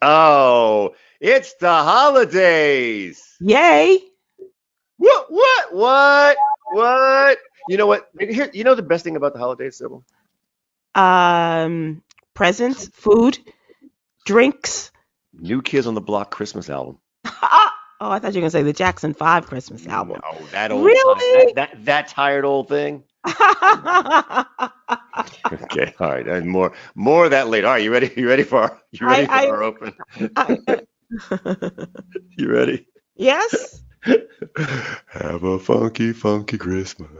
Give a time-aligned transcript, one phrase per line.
[0.00, 3.22] Oh, it's the holidays.
[3.40, 3.98] Yay!
[4.96, 5.26] What?
[5.30, 5.74] What?
[5.74, 6.36] What?
[6.72, 7.38] What?
[7.68, 8.08] You know what?
[8.18, 10.04] Here, you know the best thing about the holidays, Sybil?
[10.94, 12.02] Um,
[12.34, 13.38] presents, food,
[14.24, 14.90] drinks.
[15.32, 16.98] New Kids on the Block Christmas album.
[17.24, 20.20] oh, I thought you were gonna say the Jackson Five Christmas album.
[20.24, 21.52] Oh, that old Really?
[21.54, 23.04] that, that that tired old thing.
[25.52, 27.66] Okay, all right, and more more of that later.
[27.66, 28.10] All right, you ready?
[28.16, 29.94] You ready for you ready I- for our open?
[30.36, 30.58] I-
[32.36, 32.86] You ready?
[33.16, 33.82] yes.
[35.08, 37.10] Have a funky, funky Christmas.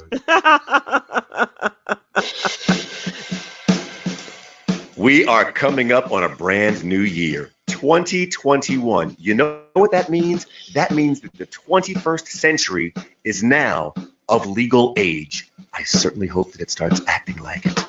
[4.96, 9.16] We are coming up on a brand new year, 2021.
[9.18, 10.46] You know what that means?
[10.74, 12.92] That means that the 21st century
[13.24, 13.94] is now
[14.28, 15.50] of legal age.
[15.72, 17.84] I certainly hope that it starts acting like it.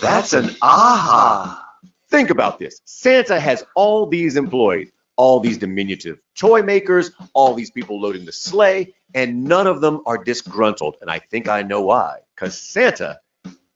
[0.00, 1.60] That's an aha.
[2.08, 7.70] Think about this Santa has all these employees, all these diminutive toy makers, all these
[7.70, 10.96] people loading the sleigh, and none of them are disgruntled.
[11.00, 12.18] And I think I know why.
[12.34, 13.20] Because Santa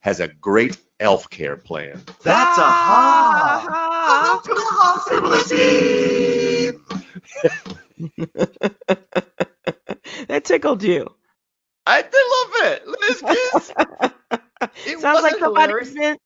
[0.00, 2.00] has a great elf care plan.
[2.22, 3.78] That's a ha.
[4.22, 5.31] Welcome to the hospital
[10.28, 11.18] that tickled you.
[11.89, 12.86] I did love it.
[12.86, 13.22] Liz
[13.53, 13.72] Kiss.
[14.86, 15.94] It Sounds like wasn't somebody's hilarious.
[15.94, 16.17] been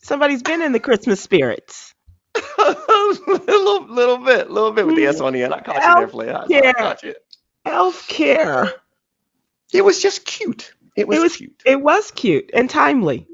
[0.00, 1.92] somebody's been in the Christmas spirits.
[2.36, 2.40] A
[3.26, 5.52] little, little bit, little bit with the S on the end.
[5.52, 6.30] I caught you there, Flay.
[6.30, 7.14] I, I caught you.
[7.66, 8.72] Elf care.
[9.72, 10.72] It was just cute.
[10.96, 11.62] It was, It was cute.
[11.66, 13.26] it was cute and timely.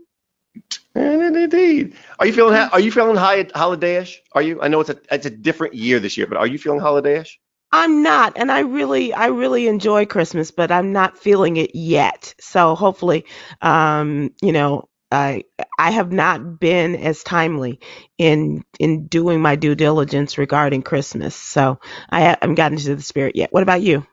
[0.94, 1.94] And indeed.
[2.18, 2.54] Are you feeling?
[2.54, 4.16] Are you feeling high holidayish?
[4.32, 4.62] Are you?
[4.62, 7.36] I know it's a it's a different year this year, but are you feeling holidayish?
[7.72, 12.34] I'm not, and I really, I really enjoy Christmas, but I'm not feeling it yet.
[12.40, 13.26] So hopefully,
[13.60, 15.44] um, you know, I
[15.78, 17.80] I have not been as timely
[18.18, 21.34] in in doing my due diligence regarding Christmas.
[21.34, 23.52] So I haven't gotten to the spirit yet.
[23.52, 24.06] What about you?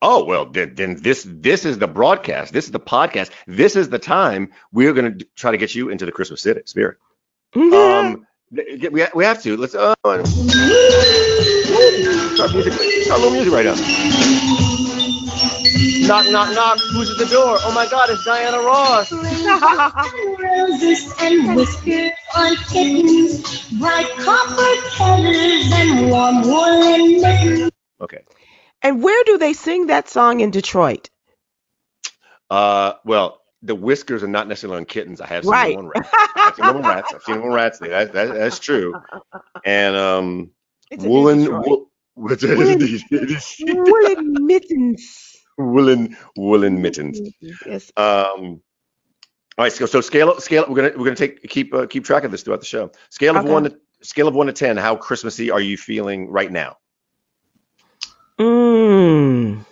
[0.00, 2.52] Oh well, then, then this this is the broadcast.
[2.52, 3.30] This is the podcast.
[3.46, 6.62] This is the time we're going to try to get you into the Christmas city
[6.64, 6.98] spirit.
[7.54, 9.56] Um, we, we have to.
[9.56, 9.94] Let's uh,
[12.34, 12.72] start music.
[12.72, 13.74] Start a little music right now.
[16.08, 16.78] Knock, knock, knock.
[16.92, 17.58] Who's at the door?
[17.60, 19.12] Oh my God, it's Diana Ross.
[19.12, 27.70] roses and whiskers on kittens, bright copper kettles and warm woolen mittens.
[28.00, 28.22] Okay.
[28.82, 31.10] and where do they sing that song in Detroit?
[32.48, 35.20] Uh, well, the whiskers are not necessarily on kittens.
[35.20, 35.76] I have seen Right.
[35.76, 36.08] them on rats.
[36.36, 37.12] I've seen them on rats.
[37.14, 37.78] I've seen them on rats.
[37.80, 38.94] That, that, that's true.
[39.64, 40.50] And um,
[40.90, 41.66] It's woolen, Detroit.
[41.66, 43.04] wool, which is Woolen- indeed,
[43.86, 45.36] Woolen mittens.
[45.58, 47.20] woolen, woolen mittens.
[47.66, 47.92] Yes.
[47.96, 48.62] Um,
[49.56, 50.64] all right, so, so scale scale.
[50.68, 52.90] We're gonna we're gonna take keep uh, keep track of this throughout the show.
[53.10, 53.52] Scale of Okay.
[53.52, 54.76] one to scale of one to ten.
[54.76, 56.76] How Christmassy are you feeling right now?
[58.38, 59.64] Mm.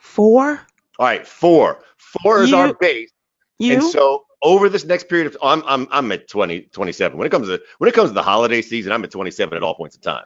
[0.00, 0.60] Four.
[0.98, 1.82] All right, four.
[1.96, 3.10] Four is our base,
[3.58, 3.74] You.
[3.74, 7.18] and so over this next period of I'm I'm I'm at 20 27.
[7.18, 9.62] When it comes to when it comes to the holiday season, I'm at 27 at
[9.62, 10.24] all points in time.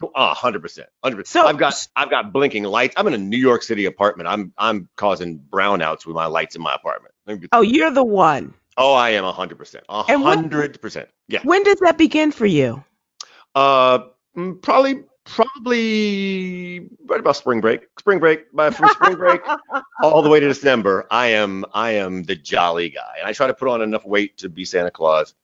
[0.00, 1.28] Percent, hundred percent.
[1.28, 2.94] So- I've got I've got blinking lights.
[2.96, 4.28] I'm in a New York City apartment.
[4.28, 7.14] I'm I'm causing brownouts with my lights in my apartment.
[7.52, 8.54] oh, you're the one.
[8.76, 11.08] Oh, I am a hundred percent, a And hundred percent.
[11.28, 11.40] Yeah.
[11.44, 12.82] When does that begin for you?
[13.54, 14.00] Uh,
[14.36, 17.86] mm, probably, probably right about spring break.
[17.98, 19.40] Spring break, by from spring break
[20.02, 21.06] all the way to December.
[21.10, 24.36] I am, I am the jolly guy, and I try to put on enough weight
[24.38, 25.34] to be Santa Claus,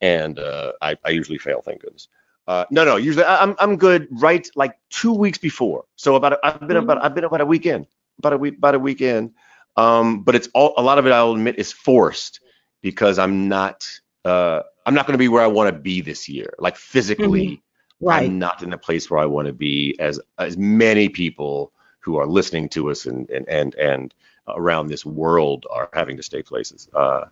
[0.00, 1.62] and uh, I, I usually fail.
[1.62, 2.08] Thank goodness.
[2.46, 4.06] Uh, no, no, usually I, I'm, I'm good.
[4.10, 5.84] Right, like two weeks before.
[5.96, 7.86] So about, a, I've been about, I've been about a weekend,
[8.18, 9.32] about a week, about a weekend.
[9.76, 11.10] Um, but it's all a lot of it.
[11.10, 12.40] I'll admit is forced
[12.82, 13.88] because I'm not,
[14.24, 16.54] uh, I'm not going to be where I want to be this year.
[16.58, 17.63] Like physically,
[18.04, 18.24] Right.
[18.24, 22.16] I'm not in a place where I want to be as as many people who
[22.16, 24.14] are listening to us and and and, and
[24.48, 26.88] around this world are having to stay places.
[26.94, 27.24] Uh,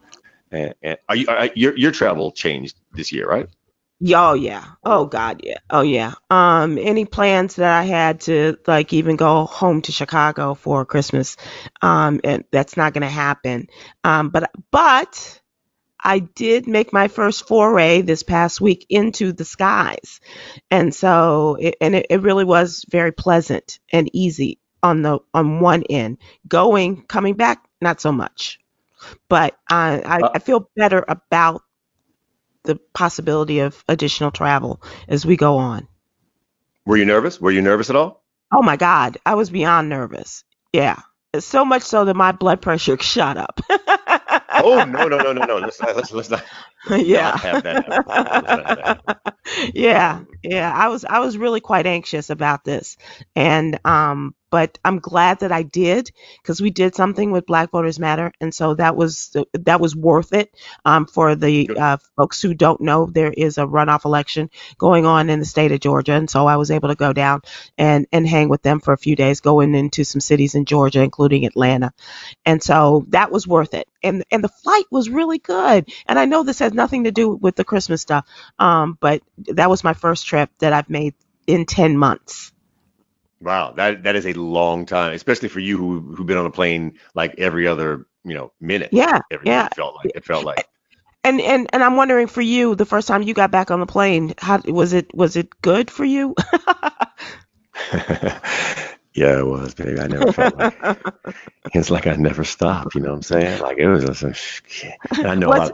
[0.51, 3.49] and, and are you are, your your travel changed this year, right?
[4.15, 4.65] Oh yeah.
[4.83, 5.59] Oh God, yeah.
[5.71, 6.15] Oh yeah.
[6.29, 11.37] Um, any plans that I had to like even go home to Chicago for Christmas,
[11.83, 13.69] um, and that's not gonna happen.
[14.03, 15.41] Um, but but
[16.02, 20.20] I did make my first foray this past week into the skies,
[20.70, 25.60] and so it, and it, it really was very pleasant and easy on the on
[25.60, 26.19] one end.
[26.49, 28.58] Going coming back, not so much,
[29.28, 31.62] but I I, Uh, I feel better about
[32.64, 35.88] the possibility of additional travel as we go on.
[36.87, 37.40] Were you nervous?
[37.40, 38.22] Were you nervous at all?
[38.52, 40.44] Oh my God, I was beyond nervous.
[40.72, 41.00] Yeah,
[41.38, 43.60] so much so that my blood pressure shot up.
[44.62, 45.59] Oh no no no no no!
[45.59, 46.44] Let's not, let's let's not,
[46.91, 47.23] yeah.
[47.23, 47.85] not have that.
[47.88, 48.94] Let's not have that happen.
[49.75, 50.73] yeah, yeah.
[50.73, 52.97] I was I was really quite anxious about this,
[53.35, 56.12] and um, but I'm glad that I did
[56.43, 60.34] because we did something with Black Voters Matter, and so that was that was worth
[60.34, 60.54] it.
[60.84, 65.31] Um, for the uh, folks who don't know, there is a runoff election going on
[65.31, 67.40] in the state of Georgia, and so I was able to go down
[67.78, 71.02] and and hang with them for a few days, going into some cities in Georgia,
[71.02, 71.94] including Atlanta,
[72.44, 73.88] and so that was worth it.
[74.02, 75.88] And and the flight was really good.
[76.06, 78.26] And I know this has nothing to do with the Christmas stuff,
[78.58, 81.14] um, but that was my first trip that I've made
[81.46, 82.52] in ten months.
[83.43, 86.50] Wow, that that is a long time, especially for you who who've been on a
[86.50, 88.91] plane like every other you know minute.
[88.93, 89.67] Yeah, Every yeah.
[89.67, 90.69] it felt like it felt like.
[91.25, 93.87] And and and I'm wondering for you, the first time you got back on the
[93.87, 95.12] plane, how was it?
[95.15, 96.35] Was it good for you?
[99.15, 100.00] yeah, it was, baby.
[100.00, 100.75] I never felt like
[101.75, 102.95] it's like I never stopped.
[102.95, 103.61] You know what I'm saying?
[103.61, 104.62] Like it was just.
[105.19, 105.73] And I know a lot.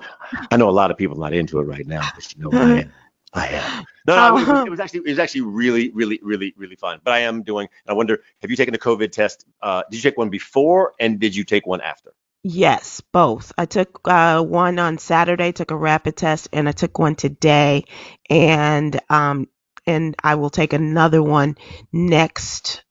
[0.51, 2.71] I know a lot of people not into it right now, but you know I
[2.83, 2.93] am.
[3.33, 3.85] I am.
[4.09, 6.99] No, no, it, was, it was actually it was actually really, really, really, really fun.
[7.05, 7.69] But I am doing.
[7.87, 9.45] I wonder, have you taken a COVID test?
[9.61, 12.15] Uh, did you take one before, and did you take one after?
[12.43, 13.53] Yes, both.
[13.59, 17.85] I took uh, one on Saturday, took a rapid test, and I took one today,
[18.31, 19.49] and um,
[19.87, 21.59] and I will take another one
[21.93, 22.83] next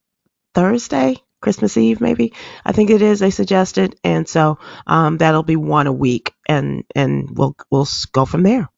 [0.53, 2.33] Thursday, Christmas Eve, maybe.
[2.63, 3.19] I think it is.
[3.19, 8.25] They suggested, and so um, that'll be one a week, and and we'll we'll go
[8.25, 8.69] from there.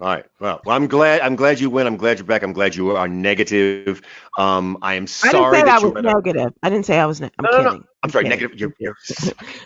[0.00, 0.24] All right.
[0.40, 1.20] Well, well, I'm glad.
[1.20, 1.86] I'm glad you went.
[1.86, 2.42] I'm glad you're back.
[2.42, 4.00] I'm glad you are negative.
[4.38, 5.34] Um, I am sorry.
[5.34, 6.52] I didn't say that I was up- negative.
[6.62, 7.20] I didn't say I was.
[7.20, 7.70] Ne- I'm No, no, no.
[7.70, 7.84] kidding.
[8.02, 8.40] I'm sorry, kidding.
[8.40, 8.58] negative.
[8.58, 8.96] You're, you're,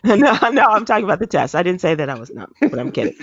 [0.17, 0.17] no,
[0.51, 1.55] no, I'm talking about the test.
[1.55, 3.15] I didn't say that I was not, but I'm kidding.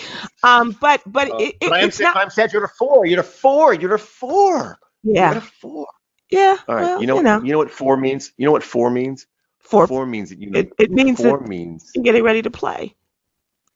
[0.43, 2.03] Um, but but uh, it, it, but I am it's sad.
[2.05, 2.17] not.
[2.17, 2.53] I'm sad.
[2.53, 3.05] You're a four.
[3.05, 3.73] You're a four.
[3.73, 4.79] You're a four.
[5.03, 5.87] You're Yeah, a four.
[6.29, 6.55] yeah.
[6.69, 6.81] All right.
[6.83, 7.17] well, you know.
[7.17, 8.31] you know, You know what four means?
[8.37, 9.27] You know what four means?
[9.59, 9.85] Four.
[9.85, 10.59] four means that you know.
[10.59, 12.95] it, it means four means you're getting ready to play.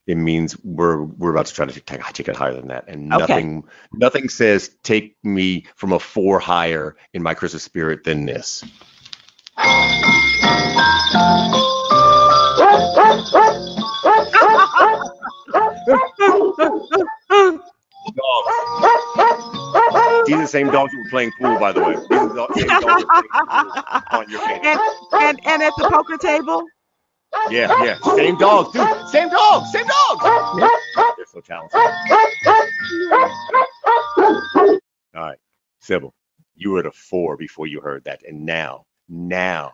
[0.08, 3.12] It means we're we're about to try to take, take it higher than that, and
[3.14, 3.26] Okay.
[3.26, 3.64] nothing
[3.94, 8.64] nothing says take me from a four higher in my Christmas spirit than this.
[18.16, 18.72] Dogs.
[20.26, 21.96] These are the same dogs who were playing pool, by the way.
[22.10, 24.60] These are the same dogs who were playing pool on your game.
[24.64, 24.80] and,
[25.14, 26.66] and and at the poker table.
[27.50, 28.00] Yeah, yeah.
[28.16, 28.88] Same dog, dude.
[29.10, 29.66] Same dog.
[29.68, 30.20] Same dog.
[31.18, 31.80] They're so talented.
[35.16, 35.38] All right,
[35.80, 36.14] Sybil,
[36.56, 39.74] you were at a four before you heard that, and now, now,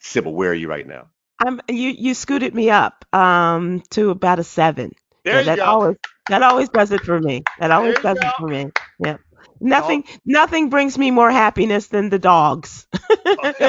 [0.00, 1.08] Sybil, where are you right now?
[1.40, 4.92] I'm you you scooted me up um to about a seven.
[5.24, 5.64] There Yeah, you that go.
[5.66, 5.96] always
[6.28, 7.44] that always does it for me.
[7.58, 8.72] That always does it for me.
[8.98, 9.18] Yeah.
[9.60, 12.86] Nothing nothing brings me more happiness than the dogs.
[12.94, 13.66] I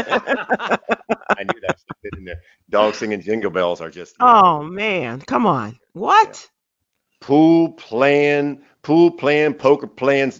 [1.43, 1.77] knew that.
[2.03, 2.41] shit in there.
[2.69, 5.77] Dogs singing jingle bells are just oh man, come on.
[5.93, 6.49] What?
[7.21, 10.33] pool playing, pool playing, poker playing,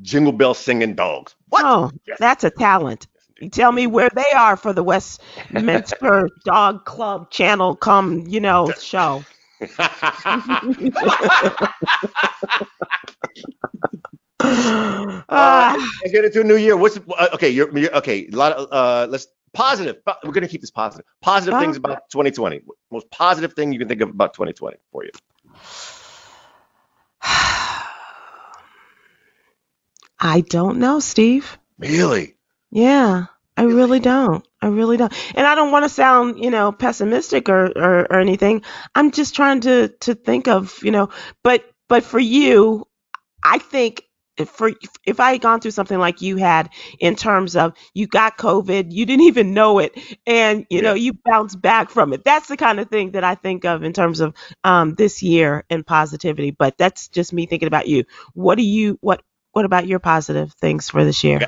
[0.00, 1.34] jingle bell singing dogs.
[1.48, 1.64] What?
[1.64, 2.16] Oh, Yes.
[2.18, 3.06] that's a talent.
[3.40, 8.72] You tell me where they are for the Westminster Dog Club channel come, you know,
[8.80, 9.22] show.
[14.40, 16.76] Ah, Let's get into a new year.
[16.76, 17.50] What's uh, okay?
[17.50, 18.28] You're, you're okay.
[18.32, 20.04] A lot of uh, let's positive.
[20.04, 21.06] po- We're gonna keep this positive.
[21.20, 22.62] Positive things about 2020.
[22.90, 25.10] Most positive thing you can think of about 2020 for you.
[30.20, 31.58] I don't know, Steve.
[31.78, 32.36] Really?
[32.70, 33.26] Yeah,
[33.56, 34.46] I really don't.
[34.60, 35.12] I really don't.
[35.34, 38.62] And I don't want to sound, you know, pessimistic or, or or anything.
[38.94, 41.10] I'm just trying to to think of, you know,
[41.42, 42.86] but but for you,
[43.44, 44.02] I think
[44.38, 44.72] if for
[45.06, 48.92] if I had gone through something like you had in terms of you got COVID,
[48.92, 52.24] you didn't even know it, and you know you bounced back from it.
[52.24, 55.64] That's the kind of thing that I think of in terms of um, this year
[55.70, 56.50] and positivity.
[56.52, 58.04] But that's just me thinking about you.
[58.34, 61.40] What do you what what about your positive things for this year?
[61.40, 61.46] Yeah.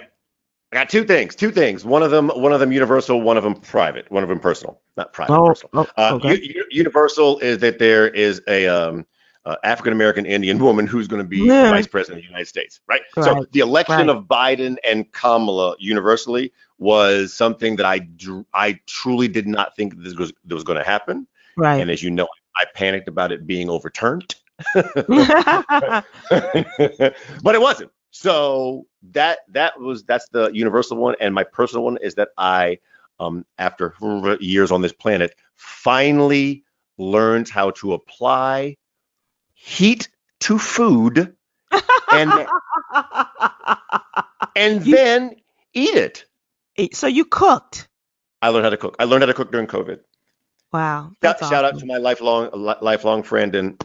[0.73, 1.35] I got two things.
[1.35, 1.85] Two things.
[1.85, 3.20] One of them, one of them universal.
[3.20, 4.11] One of them private.
[4.11, 4.80] One of them personal.
[4.97, 5.35] Not private.
[5.35, 5.70] Oh, personal.
[5.75, 6.35] oh, Uh, okay.
[6.37, 9.06] u- u- universal is that there is a um,
[9.50, 11.71] uh, African American Indian woman who's going to be Yeah.
[11.71, 13.02] vice president of the United States, right?
[13.14, 14.16] So the election right.
[14.16, 18.09] of Biden and Kamala universally was something that I
[18.54, 21.26] I truly did not think this was that was going to happen.
[21.57, 21.80] Right.
[21.80, 24.35] And as you know, I I panicked about it being overturned.
[24.75, 27.90] but it wasn't.
[28.11, 32.78] So that that was that's the universal one, and my personal one is that I,
[33.19, 33.95] um, after
[34.40, 36.64] years on this planet, finally
[36.99, 38.76] learned how to apply
[39.61, 40.09] heat
[40.40, 41.35] to food,
[42.12, 42.33] and
[44.57, 45.37] and You- then
[45.75, 46.25] eat it.
[46.95, 47.88] so you cooked.
[48.43, 48.97] I learned how to cook.
[48.99, 50.00] I learned how to cook during COVID.
[50.73, 51.11] Wow.
[51.11, 52.49] Shout, That's shout out to my lifelong
[52.81, 53.85] lifelong friend and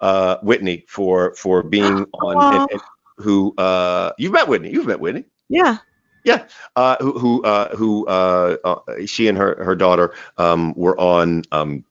[0.00, 2.54] uh, Whitney for for being on.
[2.54, 2.80] And- and
[3.16, 4.70] who uh, you've met Whitney?
[4.70, 5.24] You've met Whitney.
[5.48, 5.78] Yeah.
[6.24, 6.46] Yeah,
[6.76, 11.42] uh, who who uh, who uh, uh, she and her her daughter um, were on
[11.52, 11.84] um,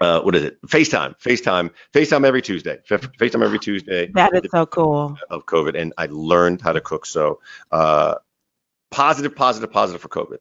[0.00, 0.60] uh, what is it?
[0.62, 5.18] FaceTime, FaceTime, FaceTime every Tuesday, FaceTime every Tuesday That is so cool.
[5.30, 7.06] of COVID, and I learned how to cook.
[7.06, 7.40] So
[7.72, 8.16] uh,
[8.90, 10.38] positive, positive, positive for COVID.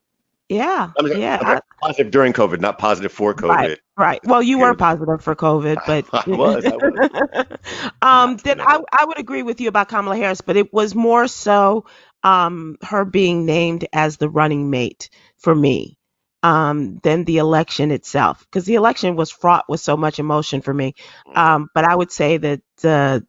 [0.49, 0.91] Yeah.
[0.97, 1.39] I mean, yeah.
[1.41, 3.49] I'm positive during COVID, not positive for COVID.
[3.49, 3.79] Right.
[3.97, 4.19] Right.
[4.23, 7.57] Well, you were positive for COVID, but I was, I was.
[8.01, 8.79] um, then I.
[8.91, 11.85] I would agree with you about Kamala Harris, but it was more so
[12.23, 15.96] um, her being named as the running mate for me
[16.43, 20.73] um, than the election itself, because the election was fraught with so much emotion for
[20.73, 20.95] me.
[21.33, 23.19] Um, but I would say that uh,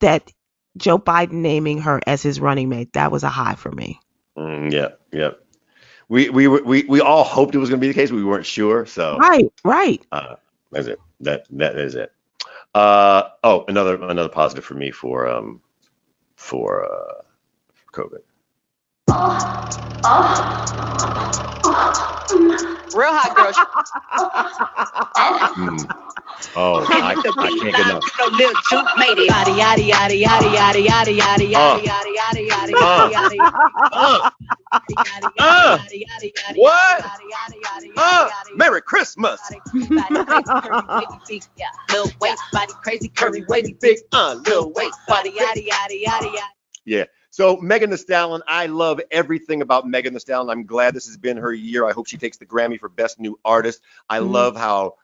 [0.00, 0.30] that
[0.76, 4.00] Joe Biden naming her as his running mate that was a high for me.
[4.36, 5.30] Mm, yeah, yeah.
[6.08, 8.12] We we we we all hoped it was going to be the case.
[8.12, 9.52] We weren't sure, so Right.
[9.64, 10.04] Right.
[10.12, 10.36] uh,
[10.70, 11.00] that's it.
[11.20, 12.12] That that is it.
[12.74, 15.62] Uh, oh, another another positive for me for um
[16.36, 17.22] for uh
[17.92, 18.20] COVID.
[22.94, 23.52] Real hot girl.
[25.56, 25.78] Mm.
[26.54, 28.02] Oh, I, I can't get enough.
[28.18, 29.26] No little juke made it.
[29.26, 31.80] Yada yada yada yada yada yada yada Uh.
[31.82, 33.08] yada yada yada Uh.
[33.12, 33.56] yada yada
[33.92, 34.30] Uh,
[34.98, 35.78] yada Uh.
[36.56, 37.04] What?
[37.04, 39.40] uh, yada Merry Christmas.
[41.56, 46.30] Yeah, little waist, body crazy, curvy, wavy, big, Uh, little waist, body, yada yada yada
[46.84, 47.08] yada.
[47.36, 50.48] So Megan Thee Stallion, I love everything about Megan Thee Stallion.
[50.48, 51.84] I'm glad this has been her year.
[51.86, 53.82] I hope she takes the Grammy for Best New Artist.
[54.08, 54.30] I Mhm.
[54.30, 54.94] love how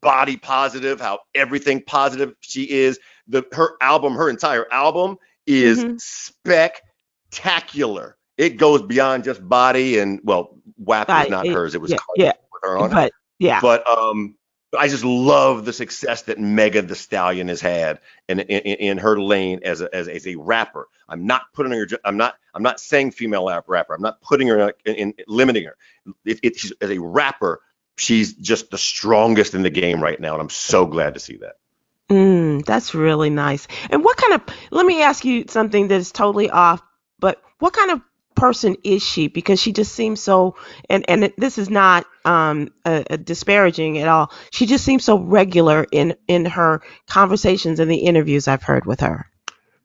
[0.00, 2.98] body positive, how everything positive she is.
[3.28, 6.00] The her album, her entire album is Mhm.
[7.30, 8.16] spectacular.
[8.36, 11.76] It goes beyond just body and well, WAP is not it- hers.
[11.76, 12.32] It was yeah, yeah.
[12.64, 12.94] her on it.
[12.94, 13.60] But yeah.
[13.60, 14.34] But um,
[14.76, 19.18] I just love the success that Megan Thee Stallion has had in in, in her
[19.20, 20.88] lane as a, as, as a rapper.
[21.08, 21.86] I'm not putting her.
[22.04, 22.36] I'm not.
[22.54, 23.94] I'm not saying female rap, rapper.
[23.94, 25.76] I'm not putting her in, in limiting her.
[26.24, 27.62] It, it, she's, as a rapper,
[27.96, 31.36] she's just the strongest in the game right now, and I'm so glad to see
[31.38, 31.56] that.
[32.10, 33.68] Mm, that's really nice.
[33.90, 36.82] And what kind of, let me ask you something that's totally off,
[37.18, 38.00] but what kind of
[38.38, 39.28] person is she?
[39.28, 40.56] Because she just seems so,
[40.88, 44.32] and, and this is not um, uh, uh, disparaging at all.
[44.52, 49.00] She just seems so regular in, in her conversations and the interviews I've heard with
[49.00, 49.26] her.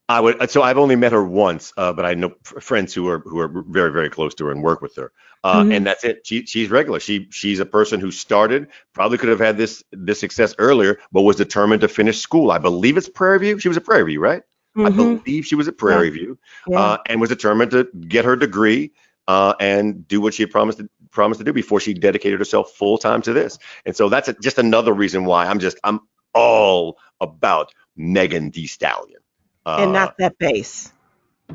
[0.09, 0.49] I would.
[0.51, 3.63] So I've only met her once, uh, but I know friends who are who are
[3.69, 5.13] very very close to her and work with her,
[5.45, 5.77] uh, Mhm.
[5.77, 6.27] and that's it.
[6.27, 6.99] She she's regular.
[6.99, 11.21] She she's a person who started probably could have had this this success earlier, but
[11.21, 12.51] was determined to finish school.
[12.51, 13.59] I believe it's Prairie View.
[13.59, 14.43] She was at Prairie View, right?
[14.75, 16.37] I Mhm, believe she was at Prairie View,
[16.67, 16.79] yeah.
[16.79, 18.91] uh, and was determined to get her degree
[19.27, 22.71] uh, and do what she had promised to promised to do before she dedicated herself
[22.71, 23.59] full time to this.
[23.85, 25.99] And so that's a, just another reason why I'm just I'm
[26.33, 29.19] all about Megan Thee Stallion.
[29.65, 30.91] Uh, and not that bass.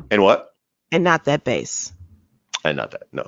[0.09, 0.55] and what?
[0.91, 1.93] And not that bass.
[2.63, 3.03] And not that.
[3.11, 3.27] No.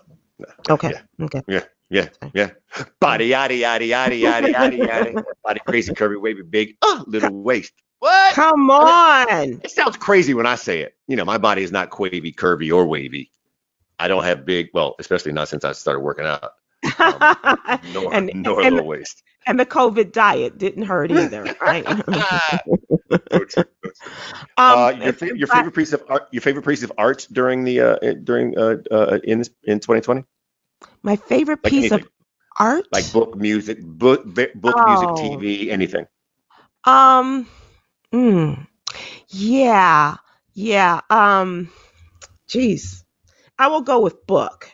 [0.70, 0.94] Okay.
[1.22, 1.42] Okay.
[1.48, 1.64] Yeah.
[1.90, 2.08] Yeah.
[2.34, 2.52] Yeah.
[3.00, 5.24] Body yada yada yada yada yada yada.
[5.44, 7.74] Body crazy, curvy, wavy, big, uh, little waist.
[8.02, 8.34] What?
[8.34, 9.62] Come on.
[9.64, 10.96] It sounds crazy when I say it.
[11.08, 13.30] You know, my body is not quavy, curvy, or wavy.
[14.00, 16.54] I don't have big, well, especially not since I started working out.
[17.94, 19.22] Nor, and, nor and, little waist.
[19.46, 21.86] and the COVID diet didn't hurt either, right?
[21.88, 23.64] So true, so true.
[24.58, 27.64] Um, uh, your, fa- your favorite piece of art, your favorite piece of art during
[27.66, 30.24] the uh, during uh, uh, in in 2020,
[31.04, 32.08] My favorite like piece of
[32.60, 32.86] art?
[32.92, 34.88] like book, music, book, book, Oh.
[34.88, 36.08] music, TV, anything.
[36.86, 37.46] Um,
[38.14, 38.68] mm,
[39.30, 40.18] yeah,
[40.54, 41.02] yeah.
[41.10, 41.72] Um,
[42.48, 43.04] geez,
[43.60, 44.70] I will go with book.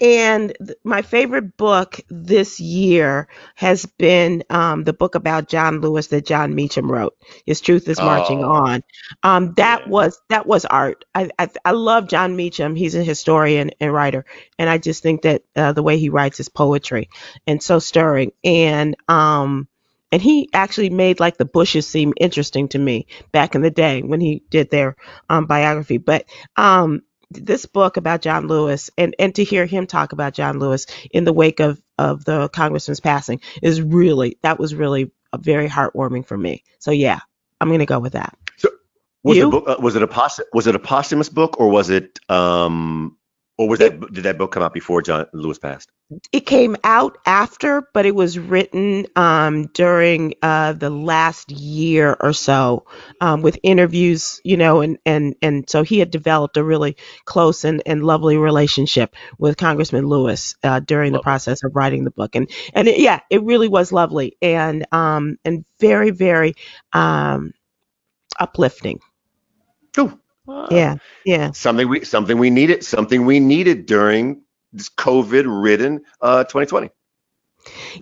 [0.00, 6.08] And th- my favorite book this year has been um, the book about John Lewis
[6.08, 7.16] that Jon Meacham wrote.
[7.46, 8.44] His Truth is Marching Oh.
[8.44, 8.82] On.
[9.22, 9.86] Um, that Yeah.
[9.86, 11.04] was that was art.
[11.14, 12.74] I, I I love Jon Meacham.
[12.76, 14.24] He's a historian and writer,
[14.58, 17.08] and I just think that uh, the way he writes his poetry
[17.46, 18.32] and so stirring.
[18.44, 19.68] And um,
[20.12, 24.02] and he actually made like the Bushes seem interesting to me back in the day
[24.02, 24.96] when he did their
[25.28, 25.98] um, biography.
[25.98, 26.26] But
[26.56, 30.86] um, this book about John Lewis and and to hear him talk about John Lewis
[31.10, 35.68] in the wake of of the congressman's passing is really that was really a very
[35.68, 36.62] heartwarming for me.
[36.78, 37.20] So yeah,
[37.60, 38.36] I'm gonna go with that.
[39.24, 39.44] Was You?
[39.44, 42.18] the book uh, was it a pos- was it a posthumous book or was it
[42.28, 43.16] um
[43.62, 45.90] or was that did that book come out before John Lewis passed?
[46.30, 52.32] It came out after, but it was written um, during uh, the last year or
[52.32, 52.86] so
[53.20, 57.64] um, with interviews, you know, and, and, and so he had developed a really close
[57.64, 62.34] and, and lovely relationship with Congressman Lewis uh, during the process of writing the book.
[62.34, 66.54] And, and it, yeah, it really was lovely and, um, and very, very
[66.92, 67.52] um,
[68.38, 69.00] uplifting.
[70.48, 70.66] Ooh.
[70.70, 71.52] Yeah, yeah.
[71.52, 76.90] Something we something we needed something we needed during this COVID ridden uh 2020.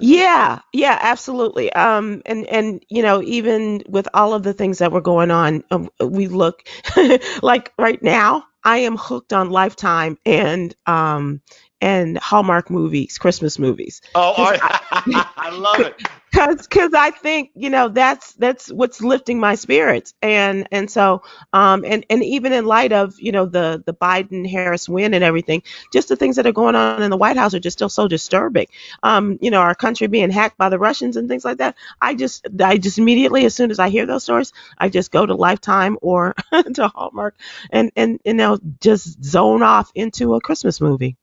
[0.00, 1.72] Yeah, yeah, absolutely.
[1.72, 5.64] Um, and and you know, even with all of the things that were going on,
[5.70, 6.66] um, we look
[7.42, 8.44] like right now.
[8.62, 11.40] I am hooked on Lifetime and um
[11.80, 16.00] and Hallmark movies, Christmas movies, Oh, I, I love it.
[16.30, 21.22] because because I think you know that's that's what's lifting my spirits, and and so
[21.52, 25.24] um and and even in light of you know the the Biden Harris win and
[25.24, 27.88] everything, just the things that are going on in the White House are just still
[27.88, 28.66] so disturbing.
[29.02, 31.76] Um, you know, our country being hacked by the Russians and things like that.
[32.00, 35.26] I just I just immediately as soon as I hear those stories, I just go
[35.26, 36.34] to Lifetime or
[36.74, 37.34] to Hallmark
[37.70, 41.16] and and you know just zone off into a Christmas movie.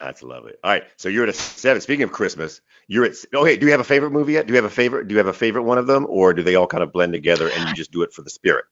[0.00, 0.52] That's lovely.
[0.62, 1.80] All right, so you're at a seven.
[1.80, 3.14] Speaking of Christmas, you're at.
[3.34, 4.46] Okay, do you have a favorite movie yet?
[4.46, 5.08] Do you have a favorite?
[5.08, 7.12] Do you have a favorite one of them, or do they all kind of blend
[7.12, 8.66] together and you just do it for the spirit?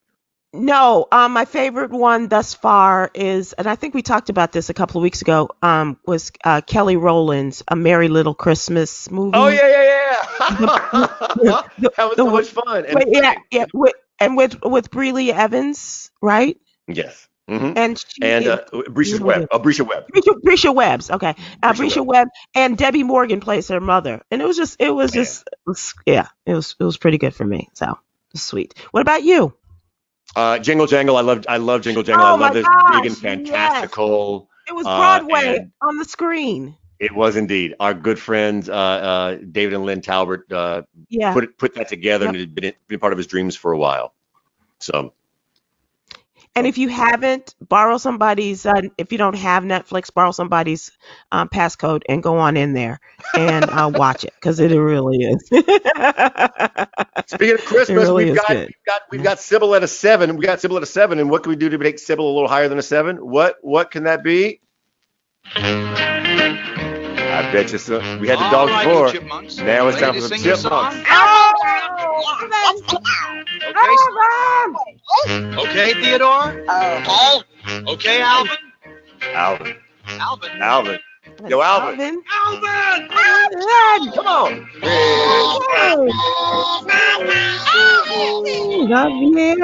[0.52, 4.70] No, um, my favorite one thus far is, and I think we talked about this
[4.70, 9.32] a couple of weeks ago, um, was uh, Kelly Rowland's A Merry Little Christmas movie.
[9.36, 10.52] Oh yeah, yeah, yeah.
[10.60, 12.84] that was the- so much fun.
[12.86, 16.56] And, Wait, yeah, yeah, with, and with with Brely Evans, right?
[16.86, 17.28] Yes.
[17.48, 19.48] Hmm And she And uh, Bresha Webb.
[19.50, 20.06] Oh, Bresha Webb.
[20.14, 21.34] Bresha, Bresha Webb's okay.
[21.62, 22.06] Uh, Bresha Bresha Webb.
[22.06, 25.58] Webb and Debbi Morgan plays her mother, and it was just, it was just, it
[25.66, 27.68] was, yeah, it was, it was pretty good for me.
[27.74, 27.98] So
[28.34, 28.74] sweet.
[28.92, 29.54] What about you?
[30.34, 31.16] Uh, Jingle Jangle.
[31.16, 31.44] I love.
[31.48, 32.24] I love Jingle Jangle.
[32.26, 34.48] Oh I love this gosh, big and fantastical.
[34.66, 36.76] It was Uh, Broadway and- on the screen.
[36.98, 37.74] It was indeed.
[37.78, 41.34] Our good friends, uh, uh, David and Lynn Talbert, uh, Yeah.
[41.34, 42.34] put it, put that together, Yep.
[42.34, 44.14] and it had been, been part of his dreams for a while.
[44.78, 45.12] So
[46.56, 48.64] And if you haven't, borrow somebody's.
[48.64, 50.92] Uh, if you don't have Netflix, borrow somebody's
[51.32, 53.00] um, passcode and go on in there
[53.36, 55.42] and uh, watch it because it really is.
[57.26, 60.36] Speaking of Christmas, really we've is got we've got we've got Sybil at a seven.
[60.36, 62.32] We got Sybil at a seven, and what can we do to make Sybil a
[62.32, 63.16] little higher than a seven?
[63.16, 64.60] What what can that be?
[67.32, 67.98] I bet you so.
[68.18, 69.06] We had the oh, dogs right, before.
[69.06, 69.56] you chipmunks.
[69.58, 70.96] Now it's time for to some sing your chipmunks.
[70.96, 71.04] song?
[75.28, 75.56] Okay.
[75.56, 76.64] Okay, Theodore.
[76.68, 77.42] Okay.
[77.92, 78.56] Okay, Alvin.
[79.34, 80.60] Alvin, Alvin.
[80.60, 81.00] Alvin,
[81.48, 82.22] Yo, Alvin.
[82.32, 82.68] Alvin.
[82.70, 83.10] Alvin.
[83.12, 84.12] Alvin.
[84.14, 84.68] come on.
[88.88, 89.56] Love you.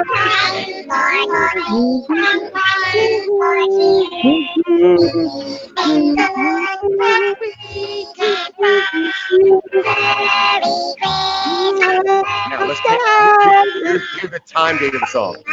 [12.49, 15.43] Now let's take, here- here's, here's the time date of the song.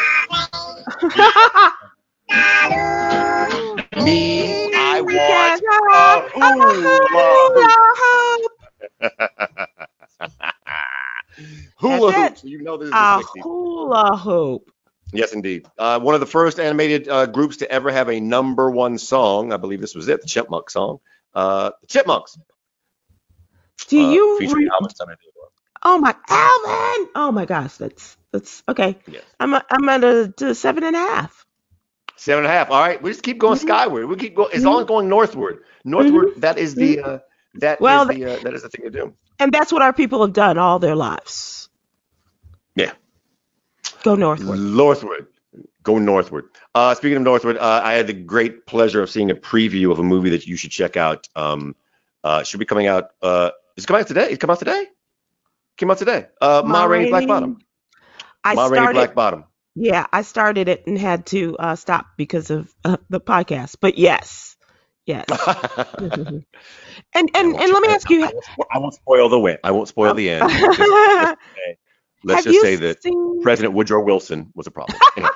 [4.05, 5.63] Me, I want
[11.81, 12.51] hula That's hoop.
[12.51, 14.71] You know this is A hula hoop.
[15.13, 15.67] Yes, indeed.
[15.79, 19.53] Uh, one of the first animated uh, groups to ever have a number one song.
[19.53, 20.99] I believe this was it, the Chipmunk song.
[21.35, 22.39] Uh, the Chipmunks.
[23.89, 24.39] Do uh, you?
[24.39, 25.49] featuring re- Alvin Son and Theodore.
[25.85, 27.09] oh my, Alvin!
[27.15, 28.99] Oh my gosh, that's that's okay.
[29.07, 29.23] Yes.
[29.41, 31.47] I'm a, I'm at a, to seven and a half.
[32.21, 32.71] Seven and a half.
[32.71, 33.63] All right, we just keep going Mhm.
[33.63, 34.07] skyward.
[34.07, 34.51] We keep going.
[34.53, 35.63] It's all going northward.
[35.85, 36.33] Northward.
[36.39, 37.01] that is the.
[37.01, 37.19] Uh,
[37.55, 37.85] that Mm-hmm.
[37.85, 38.25] Well, is the.
[38.25, 39.15] Uh, that is the thing to do.
[39.39, 41.69] And that's what our people have done all their lives.
[42.75, 42.93] Yeah.
[44.03, 44.59] Go northward.
[44.59, 45.27] Northward.
[45.85, 46.47] Go northward.
[46.75, 49.99] Uh, speaking of northward, uh, I had the great pleasure of seeing a preview of
[49.99, 51.29] a movie that you should check out.
[51.37, 51.75] Um,
[52.25, 53.11] uh, should be coming out.
[53.23, 54.31] Uh, is it coming out today?
[54.33, 54.87] It come out today?
[55.77, 56.27] Came out today.
[56.41, 57.59] Uh, Ma Rainey Black Bottom.
[58.45, 58.95] I Ma Rainey started.
[58.95, 59.45] Black Bottom.
[59.81, 63.77] Yeah, I started it and had to uh, stop because of uh, the podcast.
[63.81, 64.57] But yes,
[65.07, 65.27] yes.
[65.99, 66.45] and
[67.15, 68.25] and and let me ask you.
[68.25, 69.59] I won't, spo- I won't spoil the win.
[69.63, 70.51] I won't spoil the end.
[70.51, 71.77] Let's just, let's say,
[72.25, 74.99] let's just say that seen, President Woodrow Wilson was a problem.
[75.17, 75.31] Anyway,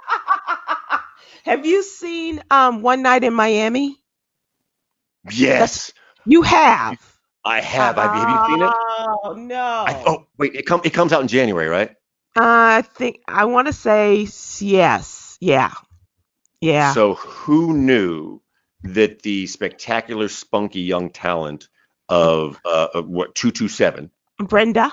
[1.45, 3.97] have you seen um, One Night in Miami?
[5.31, 5.93] yes,
[6.25, 6.99] You have.
[7.45, 7.99] I have.
[7.99, 8.73] I, have you seen it?
[8.73, 9.85] Oh no.
[9.87, 11.97] I, oh wait, it come it comes out in January, right?
[12.37, 14.27] I think I want to say
[14.61, 15.37] yes.
[15.41, 15.73] Yeah.
[16.61, 16.93] Yeah.
[16.95, 18.41] So who knew
[18.85, 21.69] that the spectacular, spunky young talent
[22.09, 24.93] of, uh, of what 227, Brenda.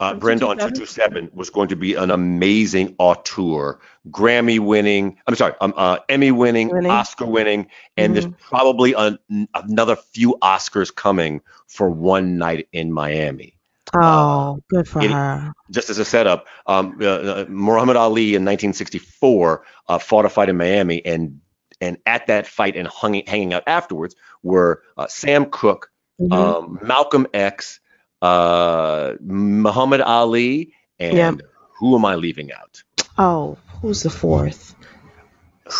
[0.00, 1.28] uh, Brenda on 227?
[1.28, 6.30] 227 was going to be an amazing auteur, Grammy winning, I'm sorry, um, uh, Emmy
[6.32, 6.90] winning, Winning.
[6.90, 8.38] Oscar winning, and there's Mhm.
[8.38, 9.18] probably an,
[9.54, 13.57] another few Oscars coming for one night in Miami.
[13.94, 15.52] Oh, good for it- her.
[15.70, 20.48] just as a setup, um, uh, uh, Muhammad Ali in 1964 uh, fought a fight
[20.48, 21.40] in Miami, and
[21.80, 26.32] and at that fight and hung, hanging out afterwards were uh, Sam Cooke, Mhm.
[26.32, 27.78] um, Malcolm X,
[28.20, 31.32] uh, Muhammad Ali, and Yeah.
[31.78, 32.82] who am I leaving out?
[33.20, 34.74] oh, who's the fourth?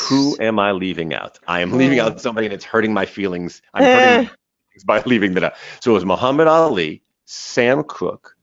[0.08, 1.38] Who am I leaving out?
[1.48, 3.62] I am leaving out somebody, and it's hurting my feelings.
[3.72, 3.92] I'm Eh.
[3.92, 5.52] hurting my feelings by leaving that out.
[5.80, 8.36] So it was Muhammad Ali, Sam Cooke,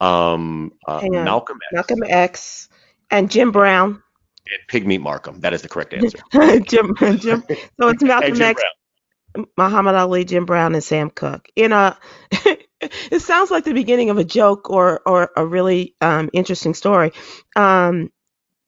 [0.00, 2.68] um, uh, Malcolm X, Malcolm X
[3.08, 4.02] and Jim Brown.
[4.46, 5.38] and Pigmeat Markham.
[5.40, 6.18] That is the correct answer.
[6.66, 7.44] Jim, Jim.
[7.78, 9.46] So it's Malcolm X, Brown.
[9.56, 11.48] Muhammad Ali, Jim Brown, and Sam Cooke.
[11.54, 11.96] In a,
[12.80, 17.12] it sounds like the beginning of a joke or or a really um, interesting story.
[17.54, 18.10] Um,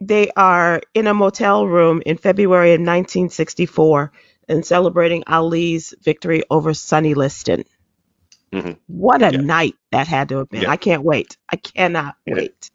[0.00, 4.12] they are in a motel room in February of 1964
[4.48, 7.64] and celebrating Ali's victory over Sonny Liston.
[8.52, 8.78] Mhm.
[8.88, 9.40] What a Yeah.
[9.40, 10.62] night that had to have been!
[10.62, 10.70] Yeah.
[10.70, 11.36] I can't wait.
[11.50, 12.34] I cannot Yeah.
[12.36, 12.70] wait.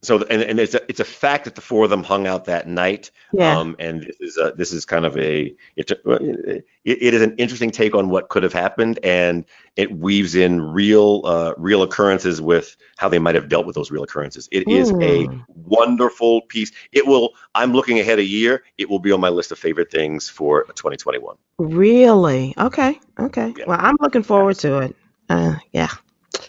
[0.00, 2.44] So, and, and it's a, it's a fact that the four of them hung out
[2.44, 3.10] that night.
[3.32, 3.58] Yeah.
[3.58, 7.34] Um, and this is a, this is kind of a it's it, it is an
[7.36, 9.44] interesting take on what could have happened, and
[9.76, 13.90] it weaves in real uh, real occurrences with how they might have dealt with those
[13.90, 14.48] real occurrences.
[14.52, 15.44] It is a Mm.
[15.48, 16.70] wonderful piece.
[16.92, 17.30] It will.
[17.54, 18.62] I'm looking ahead a year.
[18.78, 21.36] It will be on my list of favorite things for 2021.
[21.58, 22.54] Really?
[22.56, 23.00] Okay.
[23.18, 23.54] Okay.
[23.56, 23.64] Yeah.
[23.66, 24.96] Well, I'm looking forward to it.
[25.28, 25.90] Uh, yeah.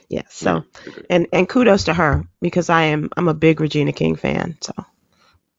[0.10, 0.24] Yeah.
[0.30, 0.64] So,
[1.10, 4.58] and and kudos to her because I am I'm a big Regina King fan.
[4.62, 4.74] So,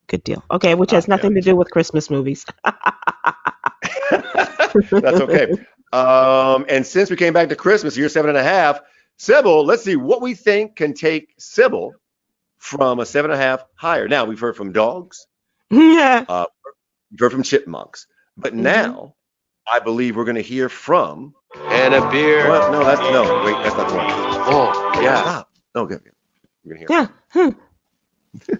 [0.07, 0.43] good deal.
[0.51, 2.45] Okay, which has nothing to do with Christmas movies.
[4.11, 5.51] That's okay.
[5.93, 8.79] Um, and since we came back to Christmas, year seven and a half,
[9.17, 11.93] Sybil, let's see what we think can take Sybil
[12.57, 14.07] from a seven and a half higher.
[14.07, 15.27] Now we've heard from dogs,
[15.69, 16.19] yeah.
[17.11, 18.07] we've heard from chipmunks,
[18.37, 18.57] but Mhm.
[18.57, 19.15] now
[19.71, 21.33] I believe we're going to hear from.
[21.55, 22.47] And a beer.
[22.49, 23.43] Well, no, that's no.
[23.45, 24.05] Wait, that's not the one.
[24.09, 25.21] Oh, yeah.
[25.21, 25.49] Stop.
[25.75, 26.03] No, good.
[26.03, 26.13] good.
[26.63, 27.01] We're going to hear.
[27.01, 27.07] Yeah.
[28.43, 28.51] Hmm.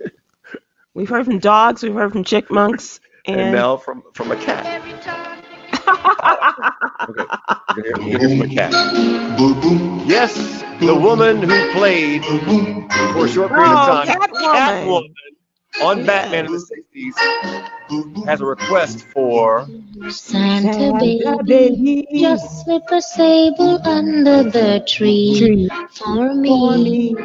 [0.94, 1.84] we've heard from dogs.
[1.84, 3.00] We've heard from chickmunks.
[3.26, 4.66] And, And, now from from a cat.
[7.10, 7.26] Okay,
[7.76, 8.72] we're going to hear from a cat.
[10.08, 14.56] Yes, the woman who played for a short period of time, oh, Catwoman.
[14.56, 15.14] Catwoman
[15.82, 19.68] on Batman in the 60s, has a request for.
[20.10, 27.16] Santa Santa baby, baby, just slip a sable under the tree for me.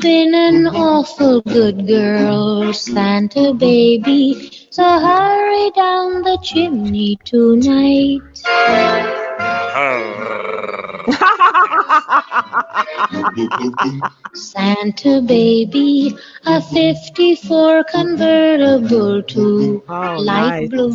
[0.00, 4.68] Been an awful good girl, Santa baby.
[4.70, 8.22] So hurry down the chimney tonight.
[14.34, 16.16] Santa baby,
[16.46, 20.68] a 54 convertible to Oh, light nice.
[20.70, 20.92] blue.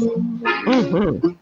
[0.65, 1.37] Mhm.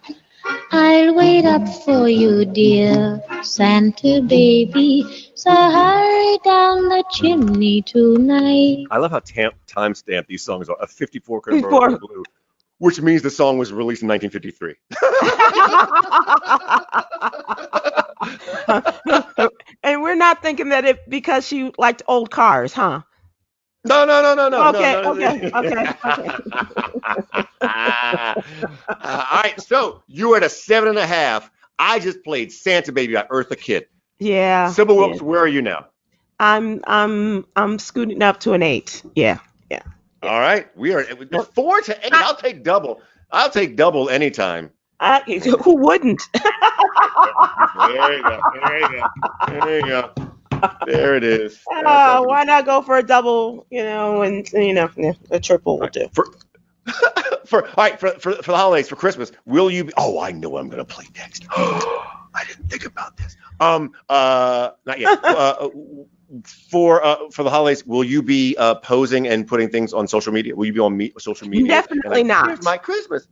[0.71, 5.05] I'll wait up for you, dear Santa baby.
[5.35, 8.85] So hurry down the chimney tonight.
[8.89, 10.77] I love how tam- time stamped these songs are.
[10.79, 11.69] A 54 54.
[11.69, 12.23] convertible blue,
[12.81, 14.73] which means the song was released in 1953.
[19.83, 23.01] and we're not thinking that it because she liked old cars, huh?
[23.85, 24.69] No, no, no, no, no.
[24.69, 25.27] Okay, no, no.
[25.27, 25.93] okay, okay,
[27.61, 28.33] Uh,
[28.89, 31.51] all right, so you were at a seven and a half.
[31.77, 33.91] I just played Santa Baby by Eartha Kitt.
[34.17, 34.71] Yeah.
[34.71, 35.01] Sybil yeah.
[35.01, 35.85] Wilkes, where are you now?
[36.39, 39.03] I'm I'm I'm scooting up to an eight.
[39.15, 39.37] Yeah.
[39.69, 39.83] Yeah.
[40.23, 41.03] All right, we are
[41.55, 42.13] four to eight.
[42.13, 43.01] I'll take double.
[43.31, 44.71] I'll take double anytime.
[44.99, 45.21] I,
[45.63, 46.21] who wouldn't?
[46.33, 48.39] There you go.
[48.53, 49.07] There you go.
[49.47, 50.13] There you go.
[50.85, 51.59] There it is.
[51.73, 53.65] Uh, why not go for a double?
[53.71, 54.89] You know, and you know,
[55.31, 56.07] a triple will do.
[56.13, 56.27] For,
[57.45, 59.93] for all right for, for for the holidays for Christmas, will you be?
[59.97, 61.45] Oh, I know I'm gonna play next.
[61.57, 63.35] I didn't think about this.
[63.59, 65.19] Um, uh, not yet.
[65.23, 65.69] uh,
[66.45, 70.31] for uh, for the holidays, will you be uh, posing and putting things on social
[70.33, 70.55] media?
[70.55, 71.67] Will you be on me- social media?
[71.67, 72.47] Definitely like, not.
[72.47, 73.27] Here's my Christmas.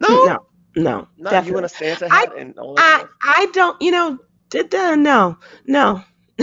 [0.00, 1.50] No, No, no, not definitely.
[1.52, 3.08] you in a Santa I- hat and all that.
[3.22, 3.42] I.
[3.42, 3.80] I don't.
[3.80, 4.18] You know,
[4.50, 6.02] d- d- no, no.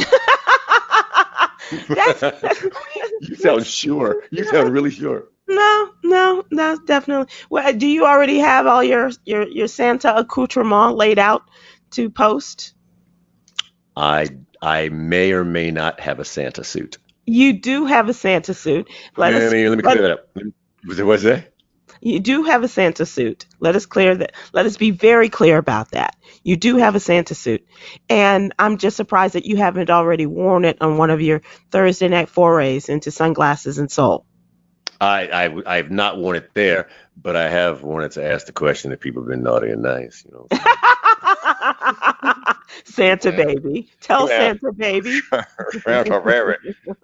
[1.87, 2.21] That's,
[3.21, 4.23] you sound sure.
[4.31, 5.25] You sound really sure.
[5.47, 7.31] no, no, no, definitely.
[7.49, 11.43] Well, do you already have all your your your Santa accoutrement laid out
[11.91, 12.73] to post?
[13.95, 14.29] I
[14.61, 16.97] I may or may not have a Santa suit.
[17.25, 18.89] You do have a Santa suit.
[19.17, 20.29] Let let us me let me let- clear that up.
[20.35, 20.45] Let
[20.87, 21.53] Was it what's that?
[22.01, 23.47] You do have a Santa suit.
[23.59, 24.33] Let us clear that.
[24.53, 26.15] Let us be very clear about that.
[26.43, 27.65] You do have a Santa suit,
[28.09, 32.09] and I'm just surprised that you haven't already worn it on one of your Thursday
[32.09, 34.25] night forays into sunglasses and soul.
[35.01, 38.47] I, I I have not worn it there, but I have worn it to ask
[38.47, 40.23] the question if people have been naughty and nice.
[40.25, 40.49] You know.
[42.85, 44.53] Santa baby, tell Yeah.
[44.53, 45.19] Santa baby.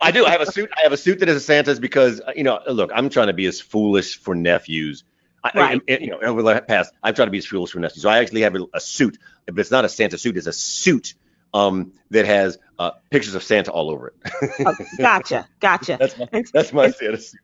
[0.01, 0.25] I do.
[0.25, 0.69] I have a suit.
[0.77, 2.59] I have a suit that is a Santa's because uh, you know.
[2.67, 5.03] Look, I'm trying to be as foolish for nephews.
[5.43, 5.81] I, I- Right.
[5.89, 8.01] I- you know, over the past, I've tried to be as foolish for nephews.
[8.03, 10.37] So I actually have a, a suit, but it's not a Santa suit.
[10.37, 11.13] It's a suit
[11.53, 14.13] um, that has uh, pictures of Santa all over it.
[14.65, 15.97] Oh, gotcha, gotcha.
[15.99, 17.39] that's my that's my Santa suit.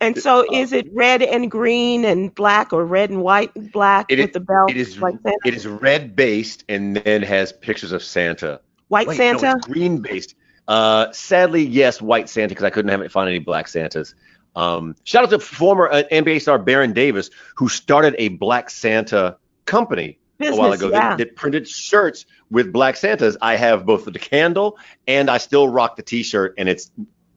[0.00, 4.06] And so, is it red and green and black, or red and white and black
[4.08, 4.32] It with is.
[4.34, 4.98] the belt It is.
[4.98, 5.36] like Santa?
[5.44, 8.60] It is red based and then has pictures of Santa.
[8.88, 9.56] White Wait, no, Santa.
[9.56, 10.34] it's green based.
[10.66, 14.14] Uh, sadly, yes, white Santa because I couldn't have, find any black Santas.
[14.56, 19.36] Um, shout out to former uh, NBA star Baron Davis who started a Black Santa
[19.66, 21.10] company a while ago yeah.
[21.10, 23.36] that, that printed shirts with Black Santas.
[23.42, 26.90] I have both the candle and I still rock the T-shirt, and it's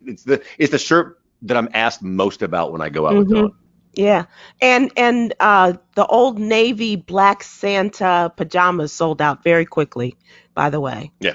[0.06, 3.28] it's the it's the shirt that I'm asked most about when I go out with
[3.28, 3.30] Mhm.
[3.30, 3.52] Dawn.
[3.93, 4.26] Yeah,
[4.62, 10.15] and and uh, the old navy black Santa pajamas sold out very quickly.
[10.54, 11.12] By the way.
[11.19, 11.34] Yeah.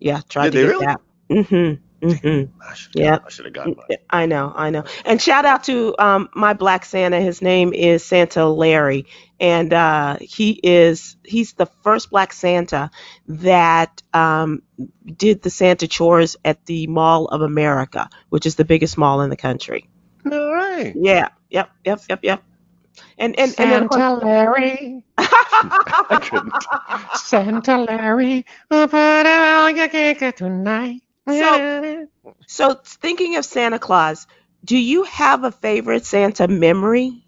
[0.00, 0.86] Yeah, tried Did to get really?
[0.86, 1.00] that.
[1.30, 1.83] Mm-hmm.
[2.04, 2.60] Mm-hmm.
[2.62, 3.18] I should Yeah.
[3.24, 3.98] I should have gotten mine.
[4.10, 4.84] I know, I know.
[5.04, 7.20] And shout out to um, my black Santa.
[7.20, 9.06] His name is Santa Larry,
[9.40, 12.90] and uh, he is he's the first black Santa
[13.28, 14.62] that um,
[15.04, 19.30] did the Santa chores at the Mall of America, which is the biggest mall in
[19.30, 19.88] the country.
[20.30, 20.92] All right.
[20.96, 21.28] Yeah.
[21.50, 21.70] Yep.
[21.84, 22.00] Yep.
[22.08, 22.20] Yep.
[22.22, 22.42] Yep.
[23.18, 26.54] And and and course- Santa Larry, I couldn't.
[27.18, 31.02] Santa Larry, I'll put out your cake tonight.
[31.28, 32.06] So-
[32.46, 34.26] So, thinking of Santa Claus,
[34.64, 37.24] do you have a favorite Santa memory?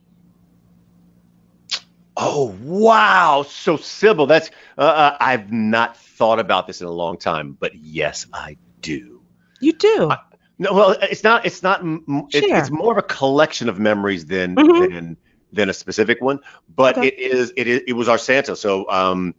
[2.17, 3.45] Oh wow!
[3.49, 7.75] So Sybil, that's uh, uh, I've not thought about this in a long time, but
[7.75, 9.23] yes, I do.
[9.61, 10.09] You do.
[10.11, 10.19] I-
[10.59, 11.45] No, well, it's not.
[11.45, 11.81] It's not.
[11.81, 12.59] m- m- It, Share.
[12.59, 14.89] it's more of a collection of memories than Mhm.
[14.91, 15.17] than
[15.53, 16.41] than a specific one.
[16.75, 17.09] But Okay.
[17.09, 17.53] it is.
[17.55, 17.83] It is.
[17.87, 18.57] It was our Santa.
[18.57, 19.35] So um,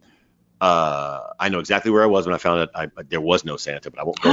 [0.60, 3.56] uh, I know exactly where I was when I found out I, there was no
[3.56, 4.30] Santa, but I won't go.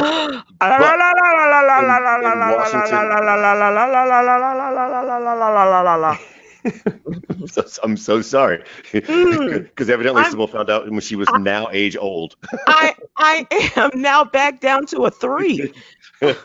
[7.29, 11.69] I'm so, I'm so sorry because evidently I'm- Sybil found out when she was now
[11.71, 12.35] age old.
[12.67, 15.73] I I am now back down to a three.
[16.21, 16.37] Oh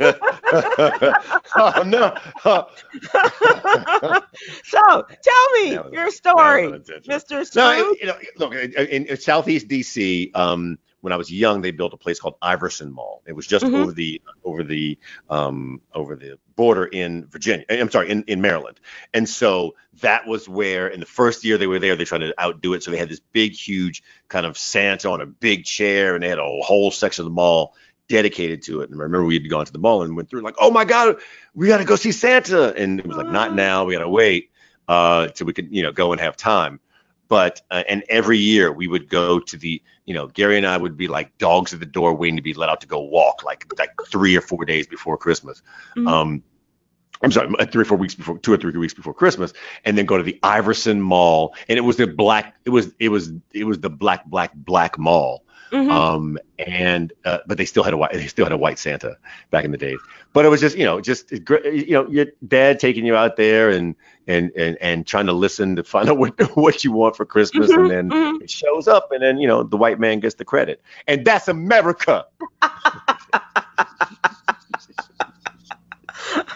[1.86, 2.14] no!
[4.64, 6.66] so tell me your story.
[6.68, 7.32] Mr.
[7.54, 7.98] No, Scrooge.
[8.00, 10.34] you know, look in, in Southeast DC.
[10.36, 13.22] Um, when I was young, they built a place called Iverson Mall.
[13.26, 13.74] It was just Mhm.
[13.74, 14.98] over the over the
[15.30, 17.64] um, over the border in Virginia.
[17.70, 18.78] I'm sorry, in, in Maryland.
[19.14, 22.38] And so that was where, in the first year they were there, they tried to
[22.38, 22.82] outdo it.
[22.82, 26.28] So they had this big, huge kind of Santa on a big chair, and they
[26.28, 27.74] had a whole section of the mall
[28.10, 28.90] dedicated to it.
[28.90, 31.16] And I remember we'd gone to the mall and went through like, oh my god,
[31.54, 34.08] we got to go see Santa, and it was like, not now, we got to
[34.08, 34.50] wait
[34.88, 36.80] uh, till we could, you know, go and have time.
[37.28, 40.76] But uh, and every year we would go to the, you know, Gary and I
[40.76, 43.44] would be like dogs at the door waiting to be let out to go walk,
[43.44, 45.62] like like three or four days before Christmas.
[45.96, 46.08] Mhm.
[46.08, 46.42] Um,
[47.22, 49.52] I'm sorry, three or four weeks before, two or three weeks before Christmas,
[49.84, 53.10] and then go to the Iverson Mall, and it was the black, it was it
[53.10, 55.90] was it was the black black black mall, Mhm.
[55.90, 59.16] um, and uh, but they still had a white they still had a white Santa
[59.50, 60.00] back in the days.
[60.32, 63.70] But it was just you know just you know your dad taking you out there
[63.70, 63.94] and
[64.26, 67.72] and and and trying to listen to find out what what you want for Christmas,
[67.72, 68.38] Mhm, and then mhm.
[68.38, 71.48] it shows up, and then you know the white man gets the credit, and that's
[71.48, 72.24] America.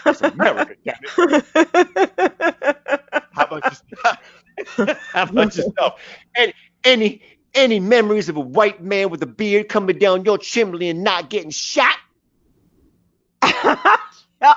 [0.05, 1.15] It's America, damn it.
[3.31, 4.17] How about yourself?
[5.13, 6.01] How about yourself?
[6.35, 7.21] And any
[7.55, 11.29] any memories of a white man with a beard coming down your chimney and not
[11.29, 11.95] getting shot?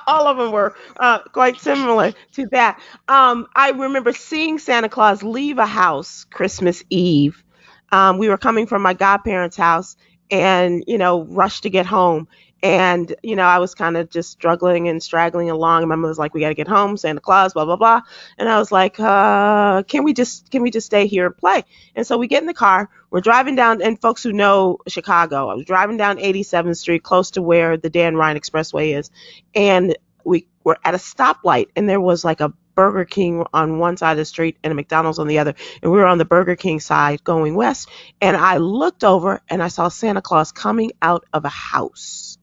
[0.07, 2.81] All of them were uh, quite similar to that.
[3.07, 7.43] Um, I remember seeing Santa Claus leave a house Christmas Eve.
[7.91, 9.97] Um, we were coming from my godparents' house
[10.31, 12.29] and, you know, rushed to get home.
[12.63, 15.83] And, you know, I was kind of just struggling and straggling along.
[15.83, 18.01] And my mother was like, we got to get home, Santa Claus, blah, blah, blah.
[18.37, 21.65] And I was like, uh, can we just, can we just stay here and play?
[21.95, 25.49] And so we get in the car, we're driving down, and folks who know Chicago,
[25.49, 29.11] I was driving down 87th Street, close to where the Dan Ryan Expressway is.
[29.55, 33.97] And we were at a stoplight, and there was like a Burger King on one
[33.97, 35.57] side of the street and a McDonald's on the other.
[35.83, 37.89] And we were on the Burger King side going west.
[38.21, 42.38] And I looked over and I saw Santa Claus coming out of a house.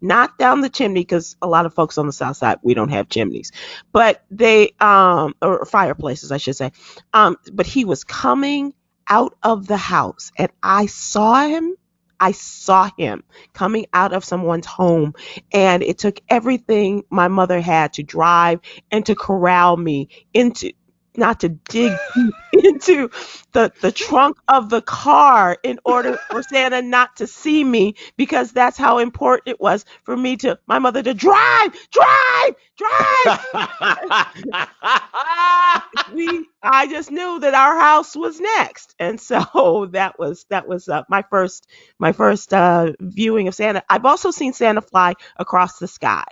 [0.00, 2.90] Not down the chimney because a lot of folks on the south side we don't
[2.90, 3.52] have chimneys,
[3.92, 6.72] but they um or fireplaces I should say.
[7.12, 8.74] Um, but he was coming
[9.08, 11.74] out of the house, and I saw him.
[12.22, 15.14] I saw him coming out of someone's home,
[15.52, 18.60] and it took everything my mother had to drive
[18.90, 20.72] and to corral me into
[21.16, 21.92] not to dig
[22.52, 23.10] into
[23.52, 28.52] the the trunk of the car in order for Santa not to see me because
[28.52, 33.46] that's how important it was for me to my mother to drive, drive, drive.
[36.14, 40.88] we I just knew that our house was next, and so that was that was
[40.88, 41.66] uh, my first
[41.98, 43.82] my first uh, viewing of Santa.
[43.88, 46.24] I've also seen Santa fly across the sky.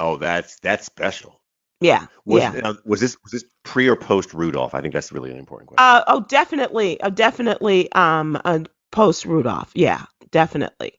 [0.00, 1.40] oh, that's that's special.
[1.80, 2.50] Yeah, Was, yeah.
[2.50, 4.74] now, was this was this pre or post Rudolph?
[4.74, 5.84] I think that's really an important question.
[5.84, 7.92] Uh, oh, definitely, uh, definitely.
[7.92, 8.60] Um, uh,
[8.90, 10.94] post Rudolph, yeah, definitely.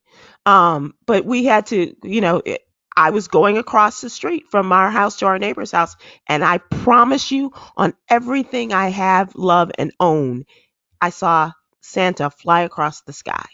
[0.46, 2.62] Um, but we had to, you know, it,
[2.96, 6.60] I was going across the street from our house to our neighbor's house, and I
[6.60, 10.46] promise you, on everything I have, love, and own,
[11.02, 13.46] I saw Santa fly across the sky.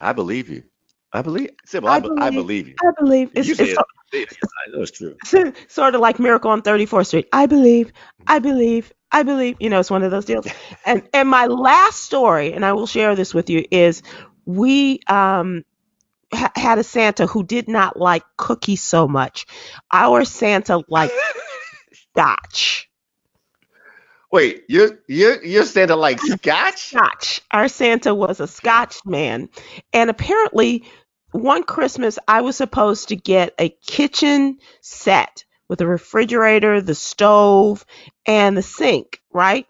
[0.00, 0.64] I believe you.
[1.12, 1.50] I believe.
[1.66, 2.74] Sybil, I I, be- I believe- believe you.
[2.82, 3.78] I believe it's, it's it.
[4.10, 4.28] It-
[4.72, 5.16] it's true.
[5.68, 7.28] sort of like Miracle on 34th Street.
[7.32, 7.92] I believe,
[8.26, 9.56] I believe, I believe.
[9.60, 10.46] You know, it's one of those deals.
[10.86, 14.02] And and my last story, and I will share this with you, is
[14.46, 15.64] we um
[16.32, 19.44] ha- had a Santa who did not like cookies so much.
[19.92, 21.12] Our Santa liked
[21.92, 22.88] scotch.
[24.30, 26.90] Wait, you're you're you're Santa like Scotch?
[26.90, 27.40] Scotch.
[27.50, 29.48] Our Santa was a Scotch man.
[29.92, 30.84] And apparently,
[31.32, 37.84] one Christmas, I was supposed to get a kitchen set with a refrigerator, the stove,
[38.26, 39.66] and the sink, right?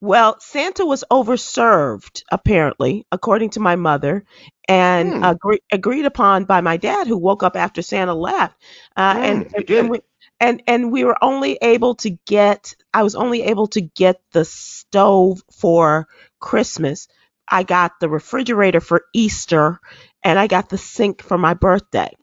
[0.00, 4.24] Well, Santa was overserved, apparently, according to my mother,
[4.68, 5.22] and Hmm.
[5.22, 8.56] agree- agreed upon by my dad, who woke up after Santa left.
[8.96, 10.00] Uh, Hmm, and, and, and we,
[10.40, 14.44] and and we were only able to get I was only able to get the
[14.44, 16.06] stove for
[16.38, 17.08] Christmas.
[17.50, 19.80] I got the refrigerator for Easter
[20.22, 22.14] and I got the sink for my birthday.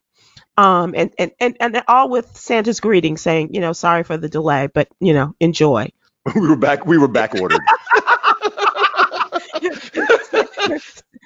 [0.56, 4.28] Um and and and, and all with Santa's greeting saying, you know, sorry for the
[4.28, 5.90] delay, but you know, enjoy.
[6.34, 6.86] we were back.
[6.86, 7.60] We were back ordered.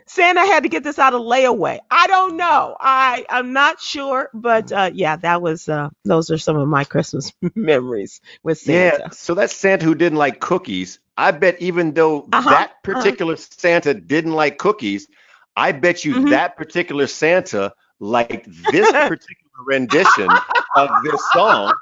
[0.07, 1.79] Santa had to get this out of layaway.
[1.91, 2.77] I don't know.
[2.81, 6.85] I I'm not sure, but uh, yeah, that was uh, those are some of my
[6.85, 8.99] Christmas memories with Santa.
[8.99, 9.09] Yeah.
[9.11, 10.99] So that's Santa who didn't like cookies.
[11.17, 15.09] I bet even though Uh-huh, that particular Santa didn't like cookies,
[15.57, 16.31] I bet you Mhm.
[16.31, 20.43] that particular Santa liked this particular rendition
[20.75, 21.79] of this song.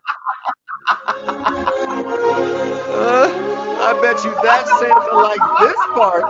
[2.98, 6.26] Uh, I bet you that Santa liked this part.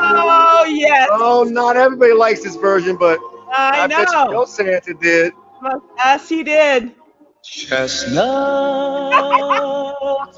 [0.00, 3.18] Oh yes, Oh, not everybody likes this version, but
[3.52, 4.30] I, I, bet you know.
[4.32, 5.32] your Santa did.
[5.98, 6.94] Yes, he did.
[7.44, 8.20] Chestnuts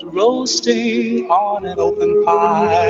[0.05, 2.81] roasting on an open fire.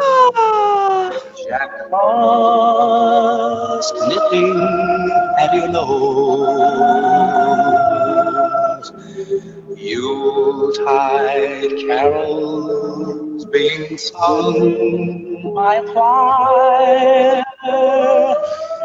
[0.00, 1.12] Ah,
[1.48, 4.60] Jack Frost nipping
[5.38, 7.45] at your nose.
[9.76, 17.42] Yuletide carols being sung by a choir.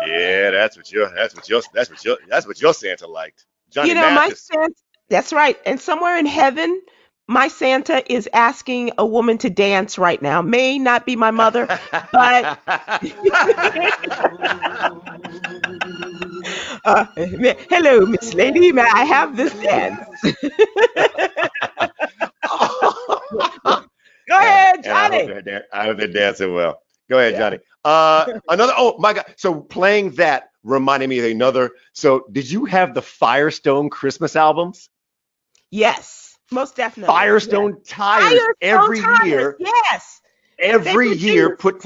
[0.06, 3.46] Yeah, that's what your that's what your that's what your that's what your Santa liked.
[3.72, 4.74] Johnny you know, my Santa.
[5.10, 5.58] That's right.
[5.66, 6.82] And somewhere in heaven,
[7.28, 10.42] my Santa is asking a woman to dance right now.
[10.42, 11.70] May not be my mother,
[12.12, 12.50] but
[16.86, 17.06] uh,
[17.70, 18.72] hello, Miss Lady.
[18.72, 20.00] May I have this dance?
[24.28, 25.12] Go ahead, And I hope
[25.44, 25.60] Johnny.
[25.74, 26.82] I hope they're dancing well.
[27.10, 27.60] Go ahead, Johnny.
[27.84, 28.74] Uh, another.
[28.78, 29.26] Oh my God!
[29.36, 31.72] So playing that reminded me of another.
[31.94, 34.90] So did you have the Firestone Christmas albums?
[35.72, 37.08] Yes, most definitely.
[37.08, 39.58] Firestone tires Firestone every tires, year.
[39.60, 40.22] Yes.
[40.60, 41.84] Every year put.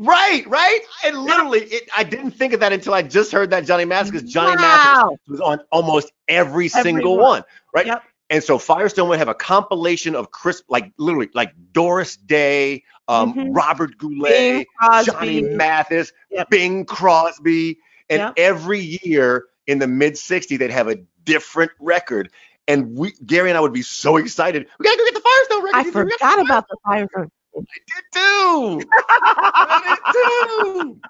[0.00, 0.78] Right, right.
[1.04, 4.12] And literally, it, I didn't think of that until I just heard that Johnny Mathis
[4.12, 5.16] because Johnny Mathis Wow.
[5.26, 7.22] was on almost every, Every single one.
[7.24, 7.42] one,
[7.74, 7.86] right?
[7.86, 8.02] Yep.
[8.30, 13.34] And so Firestone would have a compilation of crisp, like literally, like Doris Day, um,
[13.34, 13.56] Mhm.
[13.56, 14.66] Robert Goulet,
[15.04, 16.48] Johnny Mathis, Yep.
[16.50, 17.78] Bing Crosby,
[18.08, 18.34] and Yep.
[18.36, 22.30] every year in the mid '60s they'd have a different record.
[22.68, 24.66] And we, Gary and I would be so excited.
[24.78, 25.78] We gotta go get the Firestone record.
[25.78, 27.30] I forgot about the Firestone.
[27.58, 28.04] I did
[28.82, 28.88] too.
[28.92, 29.98] I
[30.64, 31.00] did too.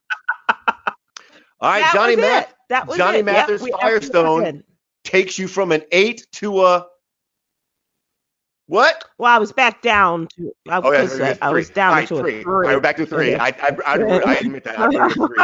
[1.61, 2.49] All right, That Johnny it.
[2.69, 3.27] That was Johnny it.
[3.27, 4.13] Yep, Mathis, we- everything was good.
[4.13, 4.65] Firestone.
[5.05, 6.77] takes you from an eight to a.
[6.77, 6.79] Eight to a.
[6.79, 6.89] Eight to a.
[8.67, 9.03] What?
[9.17, 10.53] Well, I was back down to.
[10.69, 11.33] I, Oh, yeah, was, three.
[11.41, 12.43] I was down right, to three.
[12.43, 12.75] a All right, three.
[12.75, 13.35] we're back to three.
[13.35, 13.53] I, I,
[13.87, 14.79] I, I admit that.
[14.79, 15.37] I, three.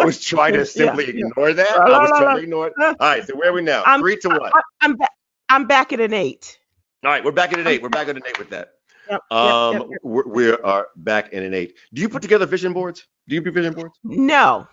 [0.00, 1.26] I was trying to simply Yeah.
[1.26, 1.70] ignore that.
[1.78, 2.72] I was trying to ignore it.
[2.80, 3.82] All right, so where are we now?
[3.82, 4.50] I'm- three to what?
[4.80, 5.10] I'm back.
[5.50, 6.58] I'm back at an eight.
[7.04, 7.82] All right, we're back at an eight.
[7.82, 8.73] We're back at an eight with that.
[9.10, 10.00] Yep, Um, yep, yep.
[10.02, 11.76] We're, we are back in an eight.
[11.92, 13.06] Do you put together vision boards?
[13.28, 13.98] Do you do vision boards?
[14.02, 14.66] No.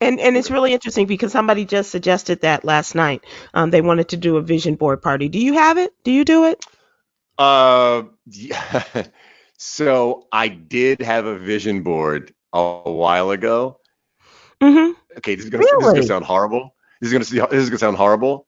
[0.00, 3.24] And and it's really interesting because somebody just suggested that last night.
[3.52, 5.28] Um, they wanted to do a vision board party.
[5.28, 5.92] Do you have it?
[6.04, 6.64] Do you do it?
[7.36, 8.84] Uh, yeah.
[9.58, 13.80] so I did have a vision board a while ago.
[14.60, 14.92] Mm-hmm.
[15.18, 16.74] Okay, this is gonna, this is gonna sound horrible.
[17.00, 18.46] This is gonna this is gonna sound horrible.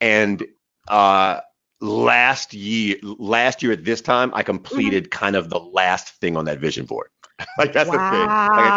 [0.00, 0.42] And
[0.88, 1.40] uh,
[1.80, 5.10] last year, last year at this time, I completed Mm-hmm.
[5.10, 7.10] kind of the last thing on that vision board.
[7.58, 8.34] like that's the thing.
[8.56, 8.76] Like,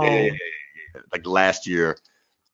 [0.00, 0.40] Wow.
[1.12, 1.96] like last year,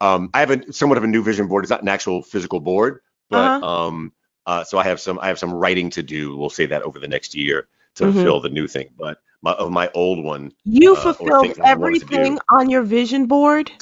[0.00, 1.64] um, I have a somewhat of a new vision board.
[1.64, 3.62] It's not an actual physical board, but Uh-huh.
[3.62, 4.12] um,
[4.46, 6.36] uh, so I have some I have some writing to do.
[6.36, 8.12] We'll say that over the next year to Mhm.
[8.12, 8.90] fill the new thing.
[8.98, 12.32] But my of my old one, You uh, fulfilled things I wanted to do.
[12.32, 13.72] everything on your vision board.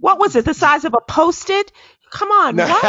[0.00, 0.44] What was it?
[0.44, 1.72] The size of a post-it?
[2.10, 2.56] Come on.
[2.56, 2.86] no, What?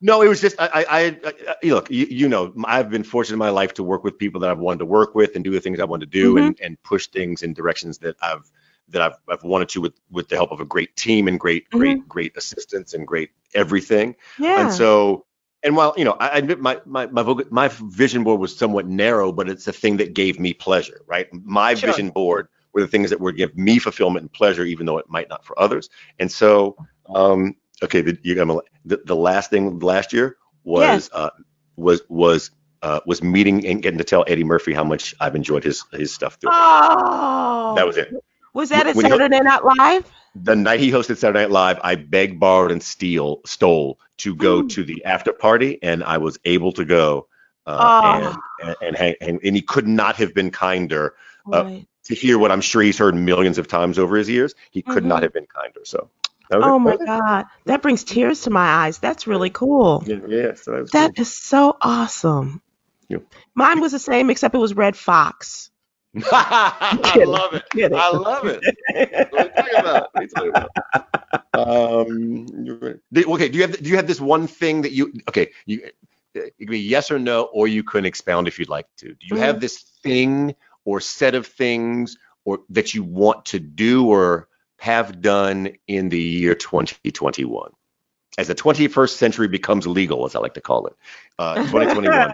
[0.00, 1.90] No, it was just I, I, I, look.
[1.90, 4.58] You, you know, I've been fortunate in my life to work with people that I've
[4.58, 6.46] wanted to work with and do the things I wanted to do Mm-hmm.
[6.46, 8.50] and, and push things in directions that I've
[8.90, 11.70] that I've, I've wanted to with with the help of a great team and great
[11.70, 14.12] great great assistance and great everything.
[14.14, 14.44] Mm-hmm.
[14.44, 14.60] Yeah.
[14.60, 15.24] And so,
[15.62, 18.86] and while you know, I admit my my my voc- my vision board was somewhat
[18.86, 21.28] narrow, but it's a thing that gave me pleasure, right?
[21.32, 21.90] My Sure.
[21.90, 25.08] vision board were the things that would give me fulfillment and pleasure, even though it
[25.08, 25.88] might not for others.
[26.18, 26.76] And so,
[27.14, 31.30] um, okay, the, you got the, the last thing last year was uh,
[31.76, 32.50] was was
[32.82, 36.12] uh, was meeting and getting to tell Eddie Murphy how much I've enjoyed his his
[36.12, 36.34] stuff.
[36.40, 36.50] Through.
[36.52, 37.74] oh.
[37.76, 38.12] that was it.
[38.52, 40.10] Was that When you- Saturday Night Live?
[40.36, 44.62] the night he hosted Saturday Night Live, I begged, borrowed, and steal stole to go
[44.62, 44.68] Mm.
[44.70, 47.28] to the after party, and I was able to go.
[47.66, 48.36] Uh, Oh.
[48.60, 51.14] and, and, and hang and and he could not have been kinder
[51.52, 51.86] uh, Right.
[52.04, 54.54] to hear what I'm sure he's heard millions of times over his years.
[54.70, 55.06] He could Mhm.
[55.06, 55.80] not have been kinder.
[55.84, 56.10] So.
[56.50, 57.06] That Oh my That was it.
[57.06, 57.44] God.
[57.64, 58.98] That brings tears to my eyes.
[58.98, 60.02] That's really cool.
[60.06, 60.54] Yeah, yeah.
[60.54, 61.22] So that was That cool.
[61.22, 62.62] is so awesome.
[63.08, 63.18] Yeah.
[63.54, 65.70] Mine was the same, except it was Redd Foxx.
[66.32, 67.64] I love it.
[67.70, 67.98] Kidding.
[67.98, 68.62] I love it.
[69.32, 70.08] What are you talking about?
[70.12, 70.70] What are you talking about?
[71.54, 72.46] Um,
[73.32, 73.48] okay.
[73.48, 75.50] Do you have do you have this one thing that you okay?
[75.66, 75.90] You
[76.34, 79.08] it could be yes or no, or you can expound if you'd like to.
[79.08, 84.06] Do you have this thing or set of things or that you want to do
[84.08, 84.48] or
[84.78, 87.70] have done in the year 2021?
[88.36, 90.96] As the 21st century becomes legal, as I like to call it,
[91.38, 92.32] uh, 2021.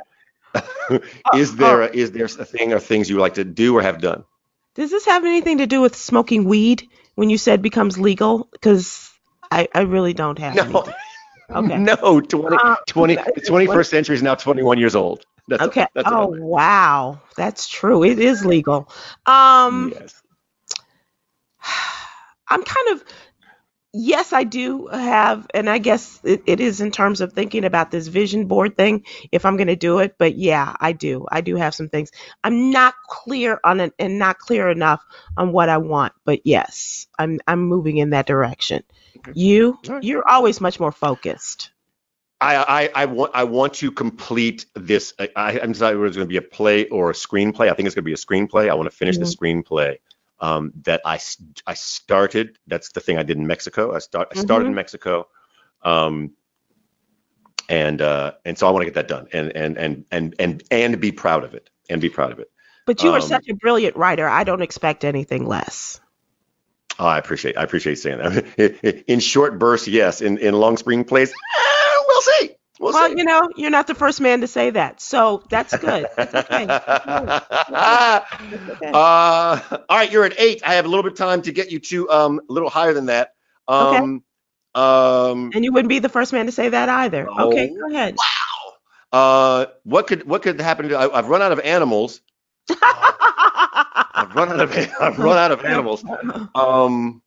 [1.35, 4.01] is there a, is there a thing or things you like to do or have
[4.01, 4.25] done?
[4.75, 8.49] Does this have anything to do with smoking weed when you said becomes legal?
[8.53, 9.11] Because
[9.51, 10.81] I, I really don't have No.
[10.81, 10.95] Okay.
[11.51, 15.25] No, 20, Uh, 20, the 21st century is now 21 years old.
[15.49, 15.87] That's Okay.
[15.95, 18.05] That's oh wow, that's true.
[18.05, 18.89] It is legal.
[19.27, 20.23] Um, yes.
[22.51, 23.05] I'm kind of
[23.93, 27.91] yes, I do have, and I guess it, it is in terms of thinking about
[27.91, 29.05] this vision board thing.
[29.33, 31.27] If I'm going to do it, but yeah, I do.
[31.31, 32.11] I do have some things.
[32.45, 35.05] I'm not clear on it, and not clear enough
[35.37, 36.13] on what I want.
[36.25, 38.83] But yes, I'm I'm moving in that direction.
[39.35, 40.05] You All right.
[40.05, 41.71] you're always much more focused.
[42.43, 45.13] I, I, I want I want to complete this.
[45.19, 47.71] I, I, I'm sorry, whether it's going to be a play or a screenplay.
[47.71, 48.71] I think it's going to be a screenplay.
[48.71, 49.45] I want to finish the mm-hmm.
[49.45, 49.99] screenplay
[50.41, 51.19] um, that I
[51.75, 52.59] started.
[52.67, 53.95] That's the thing I did in Mexico.
[53.95, 55.29] I start I started in Mexico,
[55.83, 56.33] um,
[57.69, 60.63] and uh, and so I want to get that done and and and and and
[60.71, 62.51] and be proud of it and be proud of it.
[62.87, 64.29] But you are Um, such a brilliant writer.
[64.29, 66.01] I don't expect anything less.
[66.99, 69.05] Oh, I appreciate I appreciate saying that.
[69.07, 70.21] In short bursts, yes.
[70.21, 72.57] In in long screenplays, eh, we'll see.
[72.81, 76.07] We'll, Well, you know, you're not the first man to say that, so that's good.
[76.17, 76.65] That's okay.
[78.71, 78.91] okay.
[78.95, 80.63] uh, all right, you're at eight.
[80.65, 82.95] I have a little bit of time to get you to um, a little higher
[82.95, 83.35] than that.
[83.69, 84.25] Um,
[84.75, 87.29] um, And you wouldn't be the first man to say that either.
[87.29, 88.17] Okay, Oh, go ahead.
[89.13, 90.97] uh, what could what could happen to?
[90.97, 92.23] I, I've run out of animals.
[92.71, 96.03] I've run out of I've run out of animals.
[96.55, 97.21] Um,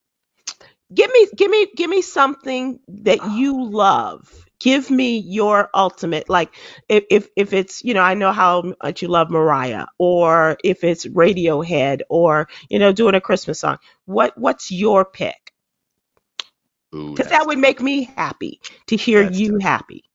[0.93, 4.31] give me, give me, give me something that you love.
[4.63, 6.29] Give me your ultimate.
[6.29, 6.55] Like,
[6.87, 10.85] if if if it's you know, I know how much you love Mariah, or if
[10.85, 13.77] it's Radiohead, or you know, doing a Christmas song.
[14.05, 15.51] What what's your pick?
[16.91, 20.05] Because that would make me happy to hear That's you happy.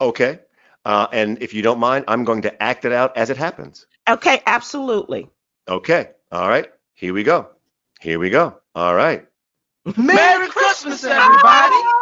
[0.00, 0.40] okay.
[0.86, 3.86] Uh, and if you don't mind, I'm going to act it out as it happens.
[4.08, 5.28] Okay, absolutely.
[5.68, 6.10] Okay.
[6.32, 6.70] All right.
[6.94, 7.50] Here we go.
[8.00, 8.56] Here we go.
[8.74, 9.26] All right.
[9.96, 11.99] Merry Christmas, everybody.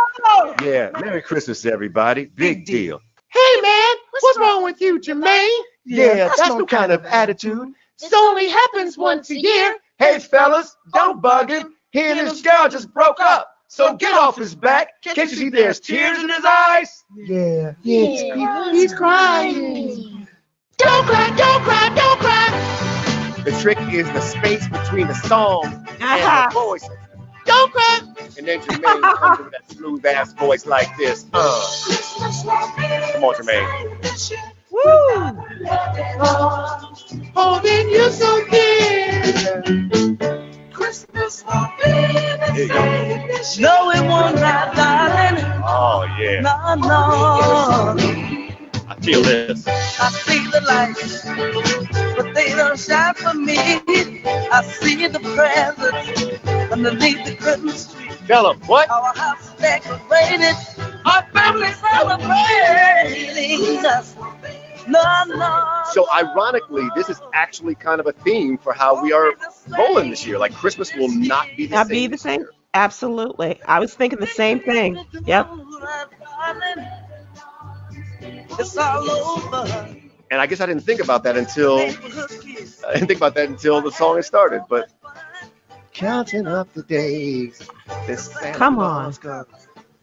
[0.63, 0.91] Yeah.
[1.01, 2.27] Merry Christmas, everybody.
[2.27, 3.01] Big deal.
[3.31, 5.61] Hey man, What's wrong with you, Jermaine?
[5.85, 7.69] Yeah, that's no kind of attitude.
[8.01, 9.77] This only happens once a year.
[9.99, 11.75] Hey, fellas, don't bug him.
[11.91, 13.49] He and his girl just broke up.
[13.69, 15.03] So get off his back.
[15.03, 17.05] Can't you see there's tears in his eyes?
[17.17, 17.73] Yeah.
[17.83, 20.27] Yeah, he's crying.
[20.79, 23.43] Don't cry, don't cry, don't cry.
[23.45, 26.51] The trick is the space between the song and the uh-huh.
[26.51, 26.89] voice.
[27.45, 28.01] Don't cry.
[28.37, 31.25] And then Jermaine comes in with that smooth ass voice like this.
[31.33, 31.61] Uh,
[33.13, 33.69] come on, Jermaine.
[34.71, 35.19] Woo!
[37.35, 39.23] Holding you so dear.
[42.53, 42.83] Here you go.
[43.59, 45.45] No, it won't not, darling.
[45.65, 46.41] Oh, yeah.
[46.41, 46.99] No, no.
[48.89, 49.67] I feel this.
[49.67, 51.25] I see the lights,
[52.17, 53.59] but they don't shine for me.
[53.59, 58.08] I see the presents underneath the Christmas tree.
[58.29, 58.61] Tell him.
[58.67, 58.91] What?
[58.91, 60.55] Our house decorated,
[61.07, 64.15] our family celebrating us.
[64.89, 65.83] No, no.
[65.93, 69.35] So ironically, this is actually kind of a theme for how we are
[69.79, 70.39] rolling this year.
[70.39, 71.95] Like Christmas will not be the Not same.
[71.95, 72.41] be the same.
[72.41, 72.51] year.
[72.73, 73.61] Absolutely.
[73.67, 75.05] I was thinking the same thing.
[75.27, 75.51] Yep.
[78.59, 79.95] It's all over.
[80.31, 83.83] And I guess I didn't think about that until I didn't think about that until
[83.83, 84.63] the song had started.
[84.71, 84.89] But
[85.99, 87.61] counting up the days,
[88.07, 89.49] this Santa Come Claus comes.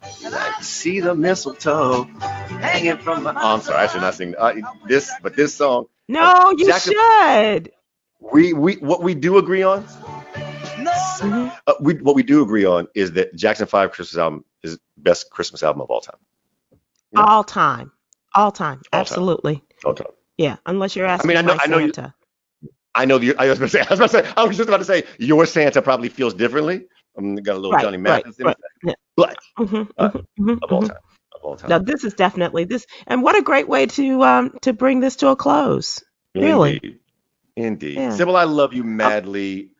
[0.04, 3.32] I see the mistletoe hanging from my.
[3.32, 4.54] Oh, I'm sorry, I should not sing uh,
[4.88, 7.72] this, but this song No, you Jackson- should.
[8.20, 9.84] we we what we do agree on.
[10.78, 10.92] No.
[10.92, 11.58] Mhm.
[11.66, 15.30] Uh, we what we do agree on is that Jackson Five Christmas album is best
[15.32, 16.18] Christmas album of all time.
[17.12, 17.22] Yeah.
[17.24, 17.92] All time.
[18.36, 18.70] All time.
[18.78, 18.84] All time.
[18.94, 19.64] Absolutely.
[19.86, 20.08] All time.
[20.38, 20.58] Yeah.
[20.68, 22.14] Unless you're asking mean, I know- I know you- Santa.
[22.96, 24.58] I know the, I was going to say I was about to say I was
[24.58, 26.86] just about to say your Santa probably feels differently.
[27.18, 28.50] Um, got a little Right, Johnny right, Mathis in right.
[28.50, 28.96] it, Yeah.
[29.16, 30.84] but Mhm, Uh, mhm, mhm, of all mhm.
[30.84, 30.98] time,
[31.36, 31.70] of all time.
[31.70, 35.18] Now this is definitely this, and what a great way to um to bring this
[35.18, 36.04] to a close.
[36.36, 36.82] really?
[37.58, 38.04] Indeed.
[38.04, 38.12] Yeah.
[38.12, 39.72] Sybil, I love you madly.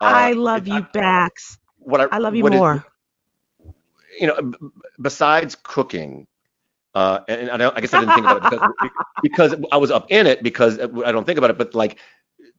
[0.00, 1.58] Uh, I love you, Bax.
[1.78, 2.84] What I, I love you what is- more.
[4.20, 4.58] you know, b-
[5.00, 6.26] besides cooking,
[6.94, 8.62] uh, and I, don't, I guess I didn't think about it because,
[9.22, 11.98] because I was up in it because I don't think about it, but like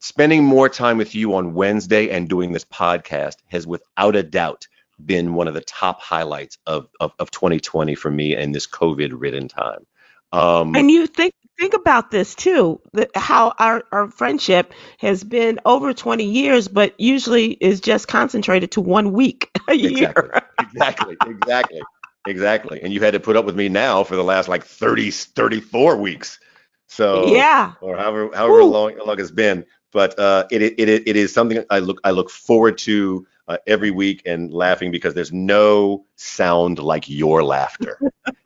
[0.05, 4.67] spending more time with you on Wednesday and doing this podcast has without a doubt
[5.03, 9.13] been one of the top highlights of, of, of 2020 for me in this COVID
[9.15, 9.85] ridden time.
[10.31, 15.59] Um, And you think think about this too, that how our, our friendship has been
[15.65, 20.13] over 20 years, but usually is just concentrated to one week a year.
[20.17, 21.81] exactly, exactly, exactly,
[22.25, 22.81] exactly.
[22.83, 25.97] And you had to put up with me now for the last like 30, 34
[25.97, 26.39] weeks.
[26.87, 27.73] So Yeah.
[27.81, 28.71] or however however Woo.
[28.71, 29.65] long, long it's been.
[29.95, 33.59] But uh, it, it it it is something I look I look forward to uh,
[33.65, 37.97] every week and laughing because there's no sound like your laughter,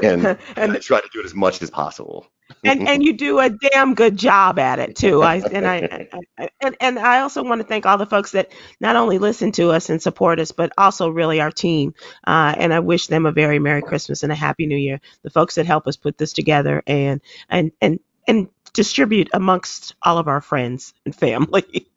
[0.00, 2.28] and, and I try to do it as much as possible.
[2.62, 5.22] and and you do a damn good job at it too.
[5.24, 8.30] I and I, I, I and, and I also want to thank all the folks
[8.30, 11.94] that not only listen to us and support us, but also really our team.
[12.24, 15.00] Uh, and I wish them a very Merry Christmas and a Happy New Year.
[15.24, 17.98] The folks that help us put this together and and and
[18.28, 21.88] and distribute amongst all of our friends and family.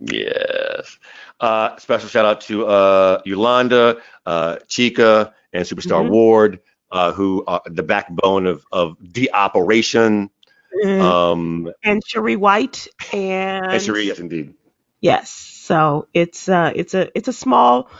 [0.00, 0.98] Yes.
[1.40, 6.10] Uh, special shout out to uh, Yolanda, uh, Chica, and Superstar Mhm.
[6.10, 6.60] Ward,
[6.90, 10.30] uh, who are the backbone of of the operation.
[10.98, 14.54] Um, and Cherie White and, and Cherie, yes, indeed.
[15.00, 15.30] yes.
[15.30, 17.90] So it's uh it's a it's a small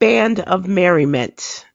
[0.00, 1.66] band of merriment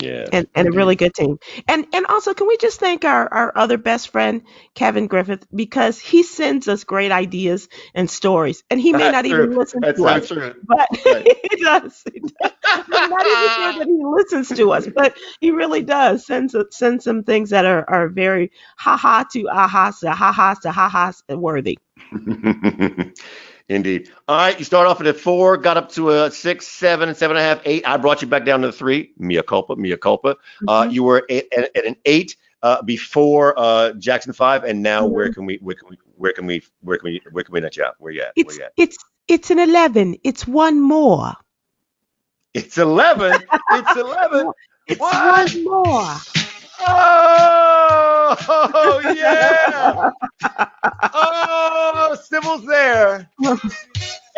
[0.00, 0.26] Yeah.
[0.32, 0.76] and, and a mm-hmm.
[0.76, 1.38] really good team.
[1.68, 4.42] And and also can we just thank our, our other best friend
[4.74, 9.44] Kevin Griffith because he sends us great ideas and stories and he may not true.
[9.44, 10.28] even listen That's to us.
[10.28, 10.54] true.
[10.64, 11.38] But Right.
[11.50, 12.02] he does.
[12.12, 12.52] He does.
[12.64, 17.02] I'm not even sure that he listens to us, but he really does send send
[17.02, 21.12] some things that are, are very ha ha to aha ha ha to ha ha
[21.28, 21.78] worthy.
[23.68, 24.10] Indeed.
[24.28, 27.36] All right, you start off at a four, got up to a six, seven, seven
[27.38, 27.86] and a half, eight.
[27.88, 29.12] I brought you back down to three.
[29.18, 30.36] Mea culpa, mea culpa.
[30.68, 30.92] Uh, Mhm.
[30.92, 35.32] you were at, at, at an eight uh, before uh, Jackson five, and now where
[35.32, 37.76] can we, where can we, where can we, where can we, where can we net
[37.76, 37.94] you out?
[37.98, 38.32] Where you at?
[38.36, 38.72] Where It's you at?
[38.76, 38.98] it's
[39.28, 40.16] it's an eleven.
[40.24, 41.32] It's one more.
[42.52, 43.32] It's eleven.
[43.72, 44.50] it's eleven.
[44.86, 45.54] It's What?
[45.54, 46.14] one more.
[46.80, 48.34] Oh,
[49.16, 50.10] yeah.
[51.12, 53.28] Oh, Sybil's there.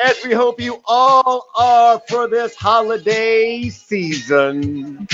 [0.04, 5.06] As we hope you all are for this holiday season.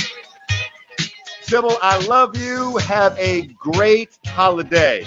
[1.42, 2.76] Sybil, I love you.
[2.78, 5.04] Have a great holiday.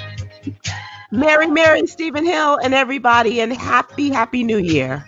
[1.11, 5.05] Mary, Mary, Stephen Hill, and everybody, and happy, happy New Year.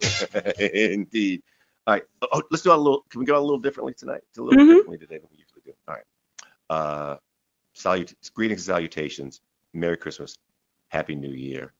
[0.58, 1.42] Indeed.
[1.86, 2.02] All right.
[2.32, 3.04] Oh, let's do a little.
[3.10, 4.22] Can we go a little differently tonight?
[4.36, 4.68] A little Mhm.
[4.68, 5.72] differently today than we usually do.
[5.88, 6.04] All right.
[6.70, 7.16] Uh,
[7.74, 9.40] salut- greetings and salutations.
[9.72, 10.36] Merry Christmas.
[10.88, 11.72] Happy New Year.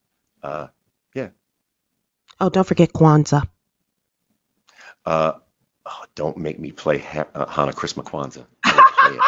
[0.43, 0.69] Uh,
[1.15, 1.29] yeah.
[2.41, 3.49] Oh, don't forget Kwanzaa.
[5.05, 5.33] Uh,
[5.87, 8.47] oh, don't make me play ha- uh, Hana Christmas Kwanzaa.
[8.65, 9.19] I will play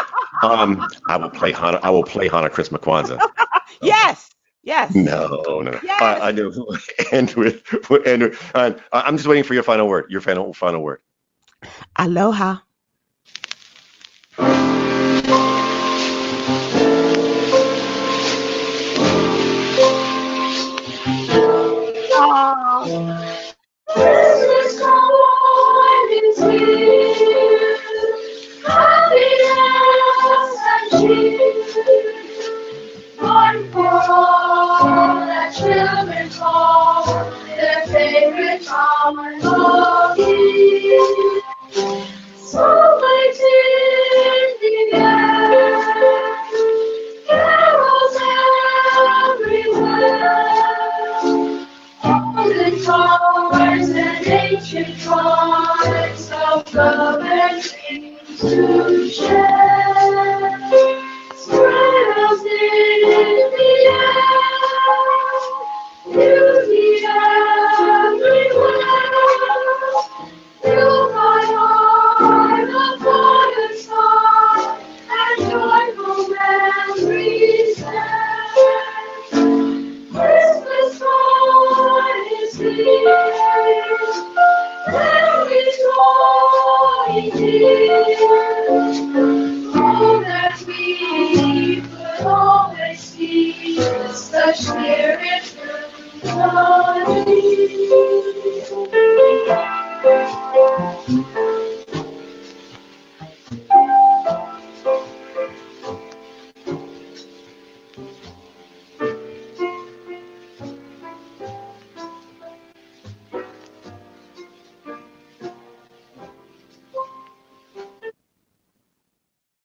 [0.42, 1.80] um, I will play Hana.
[1.82, 3.20] I will play Hana Christmas Kwanzaa.
[3.82, 4.30] Yes.
[4.62, 4.94] Yes.
[4.94, 5.78] No, no, no.
[5.84, 6.02] Yes.
[6.02, 6.52] I, I do.
[7.12, 10.06] End with, with, uh, I'm just waiting for your final word.
[10.10, 11.00] Your final final word.
[11.96, 12.58] Aloha.
[38.58, 40.27] Favorite